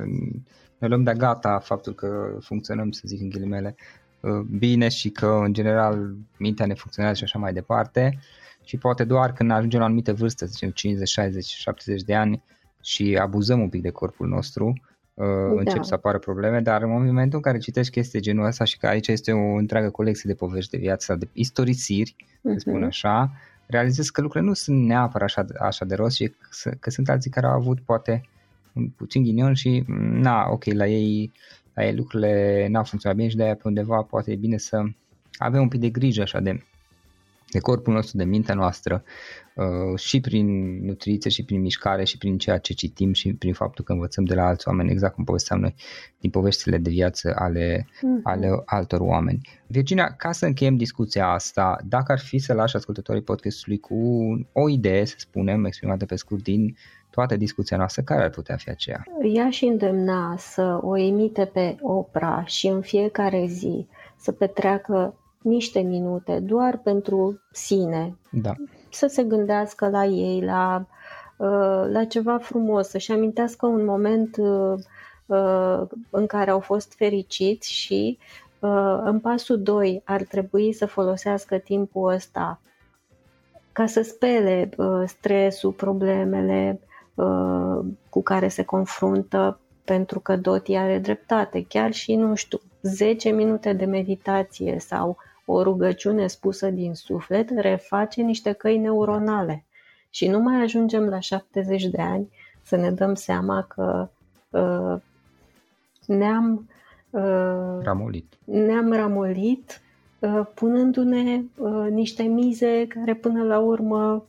ne 0.78 0.88
luăm 0.88 1.02
de 1.02 1.14
gata 1.16 1.58
faptul 1.58 1.94
că 1.94 2.36
funcționăm, 2.40 2.90
să 2.90 3.02
zic 3.04 3.20
în 3.20 3.28
ghilimele, 3.28 3.74
uh, 4.20 4.40
bine 4.58 4.88
și 4.88 5.10
că 5.10 5.40
în 5.44 5.52
general 5.52 6.14
mintea 6.38 6.66
ne 6.66 6.74
funcționează 6.74 7.16
și 7.16 7.24
așa 7.24 7.38
mai 7.38 7.52
departe 7.52 8.18
și 8.64 8.76
poate 8.76 9.04
doar 9.04 9.32
când 9.32 9.50
ajungem 9.50 9.78
la 9.78 9.84
o 9.84 9.88
anumită 9.88 10.12
vârstă, 10.12 10.44
să 10.44 10.50
zicem 10.52 10.70
50, 10.70 11.08
60, 11.08 11.44
70 11.44 12.02
de 12.02 12.14
ani 12.14 12.42
și 12.82 13.18
abuzăm 13.20 13.60
un 13.60 13.68
pic 13.68 13.82
de 13.82 13.90
corpul 13.90 14.28
nostru, 14.28 14.66
uh, 15.14 15.26
da. 15.54 15.60
încep 15.60 15.82
să 15.82 15.94
apară 15.94 16.18
probleme, 16.18 16.60
dar 16.60 16.82
în 16.82 16.90
momentul 16.90 17.36
în 17.36 17.42
care 17.42 17.58
citești 17.58 17.92
chestii 17.92 18.20
genul 18.20 18.46
ăsta 18.46 18.64
și 18.64 18.78
că 18.78 18.86
aici 18.86 19.08
este 19.08 19.32
o 19.32 19.54
întreagă 19.54 19.90
colecție 19.90 20.30
de 20.30 20.36
povești 20.36 20.70
de 20.70 20.76
viață, 20.76 21.14
de 21.14 21.28
istorisiri, 21.32 22.16
uh-huh. 22.18 22.52
să 22.52 22.58
spun 22.58 22.76
mhm. 22.76 22.84
așa, 22.84 23.32
realizez 23.72 24.08
că 24.08 24.20
lucrurile 24.20 24.48
nu 24.50 24.54
sunt 24.56 24.84
neapărat 24.86 25.28
așa, 25.28 25.46
așa 25.60 25.84
de 25.84 25.94
rost 25.94 26.16
și 26.16 26.28
că, 26.62 26.70
că 26.80 26.90
sunt 26.90 27.08
alții 27.08 27.30
care 27.30 27.46
au 27.46 27.52
avut 27.52 27.80
poate 27.80 28.28
puțin 28.96 29.22
ghinion 29.22 29.54
și 29.54 29.84
na, 29.96 30.46
ok, 30.50 30.64
la 30.64 30.86
ei, 30.86 31.32
la 31.74 31.84
ei 31.84 31.94
lucrurile 31.94 32.66
n-au 32.70 32.84
funcționat 32.84 33.16
bine 33.16 33.28
și 33.28 33.36
de 33.36 33.42
aia 33.42 33.54
pe 33.54 33.62
undeva 33.64 34.02
poate 34.02 34.32
e 34.32 34.36
bine 34.36 34.56
să 34.56 34.82
avem 35.38 35.60
un 35.60 35.68
pic 35.68 35.80
de 35.80 35.90
grijă 35.90 36.22
așa 36.22 36.40
de 36.40 36.62
de 37.52 37.58
corpul 37.58 37.92
nostru, 37.92 38.16
de 38.16 38.24
mintea 38.24 38.54
noastră 38.54 39.02
uh, 39.54 39.98
și 39.98 40.20
prin 40.20 40.78
nutriție 40.84 41.30
și 41.30 41.44
prin 41.44 41.60
mișcare 41.60 42.04
și 42.04 42.18
prin 42.18 42.38
ceea 42.38 42.58
ce 42.58 42.72
citim 42.72 43.12
și 43.12 43.34
prin 43.34 43.52
faptul 43.52 43.84
că 43.84 43.92
învățăm 43.92 44.24
de 44.24 44.34
la 44.34 44.46
alți 44.46 44.68
oameni, 44.68 44.90
exact 44.90 45.14
cum 45.14 45.24
povesteam 45.24 45.60
noi 45.60 45.74
din 46.18 46.30
povestile 46.30 46.78
de 46.78 46.90
viață 46.90 47.34
ale, 47.38 47.86
uh-huh. 47.86 48.22
ale 48.22 48.62
altor 48.64 49.00
oameni. 49.00 49.40
Virginia, 49.66 50.14
ca 50.16 50.32
să 50.32 50.46
încheiem 50.46 50.76
discuția 50.76 51.28
asta, 51.28 51.78
dacă 51.84 52.12
ar 52.12 52.18
fi 52.18 52.38
să 52.38 52.52
lași 52.52 52.76
ascultătorii 52.76 53.22
podcastului 53.22 53.78
cu 53.78 53.96
o 54.52 54.68
idee, 54.68 55.04
să 55.04 55.14
spunem, 55.18 55.64
exprimată 55.64 56.04
pe 56.04 56.16
scurt 56.16 56.42
din 56.42 56.76
toată 57.10 57.36
discuția 57.36 57.76
noastră, 57.76 58.02
care 58.02 58.22
ar 58.22 58.30
putea 58.30 58.56
fi 58.56 58.70
aceea? 58.70 59.04
Ea 59.34 59.50
și 59.50 59.64
îndemna 59.64 60.36
să 60.38 60.78
o 60.82 60.98
emite 60.98 61.44
pe 61.44 61.76
Opra 61.80 62.44
și 62.46 62.66
în 62.66 62.80
fiecare 62.80 63.46
zi 63.46 63.86
să 64.16 64.32
petreacă 64.32 65.14
niște 65.42 65.80
minute 65.80 66.38
doar 66.38 66.78
pentru 66.78 67.40
sine. 67.50 68.16
Da. 68.30 68.52
Să 68.90 69.06
se 69.06 69.22
gândească 69.22 69.88
la 69.88 70.04
ei, 70.04 70.42
la, 70.44 70.86
uh, 71.36 71.84
la 71.88 72.04
ceva 72.04 72.38
frumos, 72.38 72.88
să-și 72.88 73.12
amintească 73.12 73.66
un 73.66 73.84
moment 73.84 74.36
uh, 74.36 74.74
uh, 75.26 75.82
în 76.10 76.26
care 76.26 76.50
au 76.50 76.60
fost 76.60 76.94
fericiți 76.94 77.72
și 77.72 78.18
în 79.04 79.20
pasul 79.20 79.62
2 79.62 80.02
ar 80.04 80.22
trebui 80.22 80.72
să 80.72 80.86
folosească 80.86 81.58
timpul 81.58 82.12
ăsta 82.12 82.60
ca 83.72 83.86
să 83.86 84.02
spele 84.02 84.70
stresul, 85.06 85.72
problemele, 85.72 86.80
cu 88.08 88.22
care 88.22 88.48
se 88.48 88.64
confruntă 88.64 89.60
pentru 89.84 90.20
că 90.20 90.36
Doti 90.36 90.74
are 90.74 90.98
dreptate. 90.98 91.64
Chiar 91.68 91.92
și, 91.92 92.14
nu 92.14 92.34
știu, 92.34 92.60
10 92.82 93.30
minute 93.30 93.72
de 93.72 93.84
meditație 93.84 94.78
sau 94.78 95.16
o 95.52 95.62
rugăciune 95.62 96.26
spusă 96.26 96.70
din 96.70 96.94
suflet 96.94 97.50
reface 97.50 98.22
niște 98.22 98.52
căi 98.52 98.78
neuronale. 98.78 99.64
Și 100.10 100.28
nu 100.28 100.38
mai 100.38 100.62
ajungem 100.62 101.04
la 101.04 101.18
70 101.18 101.84
de 101.84 102.00
ani 102.02 102.30
să 102.62 102.76
ne 102.76 102.90
dăm 102.90 103.14
seama 103.14 103.62
că 103.62 104.08
uh, 104.50 105.00
ne-am 106.06 106.68
uh, 107.10 107.78
ramolit. 107.82 108.38
Ne-am 108.44 108.92
ramolit 108.92 109.80
uh, 110.18 110.46
punându-ne 110.54 111.42
uh, 111.56 111.86
niște 111.90 112.22
mize 112.22 112.86
care 112.86 113.14
până 113.14 113.42
la 113.42 113.58
urmă 113.58 114.26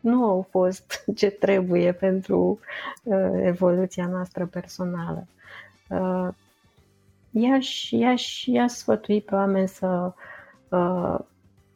nu 0.00 0.24
au 0.24 0.46
fost 0.50 1.04
ce 1.16 1.30
trebuie 1.30 1.92
pentru 1.92 2.58
uh, 3.02 3.30
evoluția 3.42 4.06
noastră 4.06 4.46
personală. 4.46 5.26
Uh, 5.88 6.28
i-aș, 7.30 7.90
i-aș, 7.90 8.44
i-aș 8.44 8.72
sfătui 8.72 9.20
pe 9.20 9.34
oameni 9.34 9.68
să, 9.68 9.86
uh, 9.86 10.12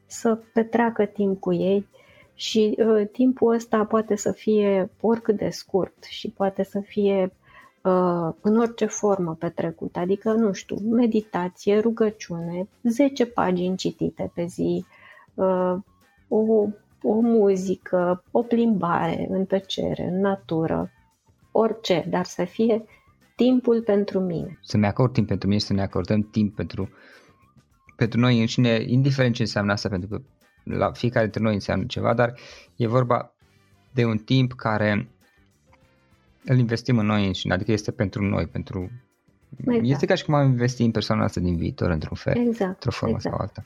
să 0.06 0.38
petreacă 0.52 1.04
timp 1.04 1.40
cu 1.40 1.52
ei 1.52 1.86
și 2.34 2.78
uh, 2.78 3.08
timpul 3.12 3.54
ăsta 3.54 3.84
poate 3.84 4.16
să 4.16 4.32
fie 4.32 4.90
oricât 5.00 5.36
de 5.36 5.48
scurt 5.48 6.04
și 6.04 6.30
poate 6.30 6.62
să 6.62 6.80
fie 6.80 7.32
uh, 7.82 8.34
în 8.40 8.58
orice 8.58 8.86
formă 8.86 9.34
petrecut, 9.34 9.96
adică, 9.96 10.32
nu 10.32 10.52
știu, 10.52 10.76
meditație, 10.76 11.78
rugăciune, 11.78 12.68
10 12.82 13.26
pagini 13.26 13.76
citite 13.76 14.30
pe 14.34 14.44
zi, 14.44 14.84
uh, 15.34 15.74
o, 16.28 16.66
o 17.02 17.20
muzică, 17.20 18.22
o 18.30 18.42
plimbare 18.42 19.26
în 19.30 19.44
tăcere, 19.44 20.04
în 20.04 20.20
natură, 20.20 20.90
orice, 21.52 22.06
dar 22.10 22.24
să 22.24 22.44
fie 22.44 22.84
timpul 23.36 23.82
pentru 23.82 24.20
mine. 24.20 24.58
Să 24.62 24.76
ne 24.76 24.86
acord 24.86 25.12
timp 25.12 25.26
pentru 25.26 25.48
mine, 25.48 25.60
să 25.60 25.72
ne 25.72 25.82
acordăm 25.82 26.20
timp 26.20 26.54
pentru, 26.54 26.88
pentru 27.98 28.20
noi 28.20 28.40
înșine, 28.40 28.84
indiferent 28.86 29.34
ce 29.34 29.42
înseamnă 29.42 29.72
asta, 29.72 29.88
pentru 29.88 30.08
că 30.08 30.20
la 30.62 30.92
fiecare 30.92 31.24
dintre 31.24 31.42
noi 31.42 31.54
înseamnă 31.54 31.84
ceva, 31.86 32.14
dar 32.14 32.34
e 32.76 32.86
vorba 32.86 33.34
de 33.92 34.04
un 34.04 34.18
timp 34.18 34.52
care 34.52 35.08
îl 36.44 36.58
investim 36.58 36.98
în 36.98 37.06
noi 37.06 37.26
înșine, 37.26 37.54
adică 37.54 37.72
este 37.72 37.90
pentru 37.90 38.24
noi, 38.24 38.46
pentru... 38.46 38.90
Exact. 39.66 39.84
Este 39.84 40.06
ca 40.06 40.14
și 40.14 40.24
cum 40.24 40.34
am 40.34 40.48
investi 40.48 40.82
în 40.82 40.90
persoana 40.90 41.24
asta 41.24 41.40
din 41.40 41.56
viitor, 41.56 41.90
într-un 41.90 42.16
fel, 42.16 42.36
exact. 42.36 42.70
într-o 42.70 42.90
formă 42.90 43.14
exact. 43.14 43.34
sau 43.34 43.44
alta. 43.44 43.62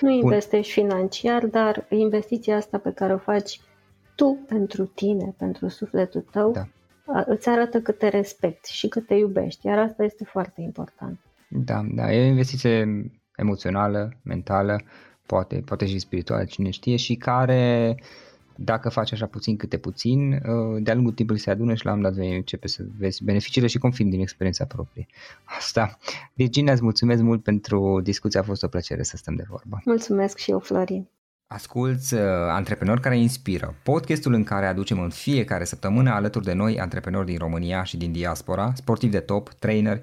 Nu 0.00 0.10
investești 0.10 0.80
Bun. 0.80 0.88
financiar, 0.88 1.46
dar 1.46 1.86
investiția 1.88 2.56
asta 2.56 2.78
pe 2.78 2.92
care 2.92 3.14
o 3.14 3.18
faci 3.18 3.60
tu 4.14 4.44
pentru 4.48 4.84
tine, 4.84 5.34
pentru 5.38 5.68
sufletul 5.68 6.24
tău, 6.30 6.52
da. 6.52 6.66
îți 7.26 7.48
arată 7.48 7.80
cât 7.80 7.98
te 7.98 8.08
respecti 8.08 8.72
și 8.72 8.88
cât 8.88 9.06
te 9.06 9.14
iubești, 9.14 9.66
iar 9.66 9.78
asta 9.78 10.04
este 10.04 10.24
foarte 10.24 10.60
important. 10.60 11.18
Da, 11.48 11.82
da, 11.94 12.12
e 12.12 12.24
o 12.24 12.26
investiție 12.26 13.10
emoțională, 13.36 14.12
mentală, 14.22 14.80
poate, 15.26 15.62
poate 15.64 15.86
și 15.86 15.98
spirituală, 15.98 16.44
cine 16.44 16.70
știe, 16.70 16.96
și 16.96 17.14
care, 17.14 17.96
dacă 18.56 18.88
faci 18.88 19.12
așa 19.12 19.26
puțin 19.26 19.56
câte 19.56 19.76
puțin, 19.76 20.32
uh, 20.32 20.82
de-a 20.82 20.94
lungul 20.94 21.12
timpului 21.12 21.40
se 21.40 21.50
adună 21.50 21.74
și 21.74 21.84
la 21.84 21.92
un 21.92 22.02
dat 22.02 22.12
vei 22.12 22.36
începe 22.36 22.68
să 22.68 22.84
vezi 22.98 23.24
beneficiile 23.24 23.66
și 23.66 23.78
confirm 23.78 24.08
din 24.08 24.20
experiența 24.20 24.64
proprie. 24.64 25.06
Asta. 25.44 25.98
Virginia, 26.34 26.72
îți 26.72 26.82
mulțumesc 26.82 27.22
mult 27.22 27.42
pentru 27.42 28.00
discuție, 28.02 28.40
a 28.40 28.42
fost 28.42 28.62
o 28.62 28.68
plăcere 28.68 29.02
să 29.02 29.16
stăm 29.16 29.34
de 29.34 29.44
vorbă. 29.48 29.80
Mulțumesc 29.84 30.38
și 30.38 30.50
eu, 30.50 30.58
Florin. 30.58 31.08
Asculți 31.48 32.14
uh, 32.14 32.20
Antreprenori 32.48 33.00
care 33.00 33.18
inspiră, 33.18 33.74
podcastul 33.82 34.32
în 34.32 34.44
care 34.44 34.66
aducem 34.66 35.00
în 35.00 35.10
fiecare 35.10 35.64
săptămână 35.64 36.10
alături 36.10 36.44
de 36.44 36.52
noi 36.52 36.80
antreprenori 36.80 37.26
din 37.26 37.38
România 37.38 37.82
și 37.82 37.96
din 37.96 38.12
diaspora, 38.12 38.72
sportivi 38.74 39.12
de 39.12 39.20
top, 39.20 39.48
trainer, 39.48 40.02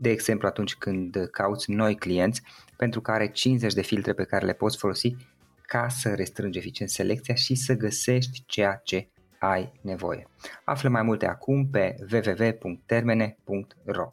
de 0.00 0.10
exemplu 0.10 0.48
atunci 0.48 0.74
când 0.74 1.28
cauți 1.30 1.70
noi 1.70 1.94
clienți 1.94 2.42
pentru 2.76 3.00
care 3.00 3.30
50 3.30 3.72
de 3.72 3.82
filtre 3.82 4.12
pe 4.12 4.24
care 4.24 4.46
le 4.46 4.52
poți 4.52 4.76
folosi 4.76 5.16
ca 5.62 5.88
să 5.88 6.14
restrângi 6.14 6.58
eficient 6.58 6.90
selecția 6.90 7.34
și 7.34 7.54
să 7.54 7.74
găsești 7.74 8.42
ceea 8.46 8.80
ce 8.84 9.08
ai 9.38 9.72
nevoie. 9.80 10.28
Află 10.64 10.88
mai 10.88 11.02
multe 11.02 11.26
acum 11.26 11.68
pe 11.68 11.94
www.termene.ro 12.12 14.12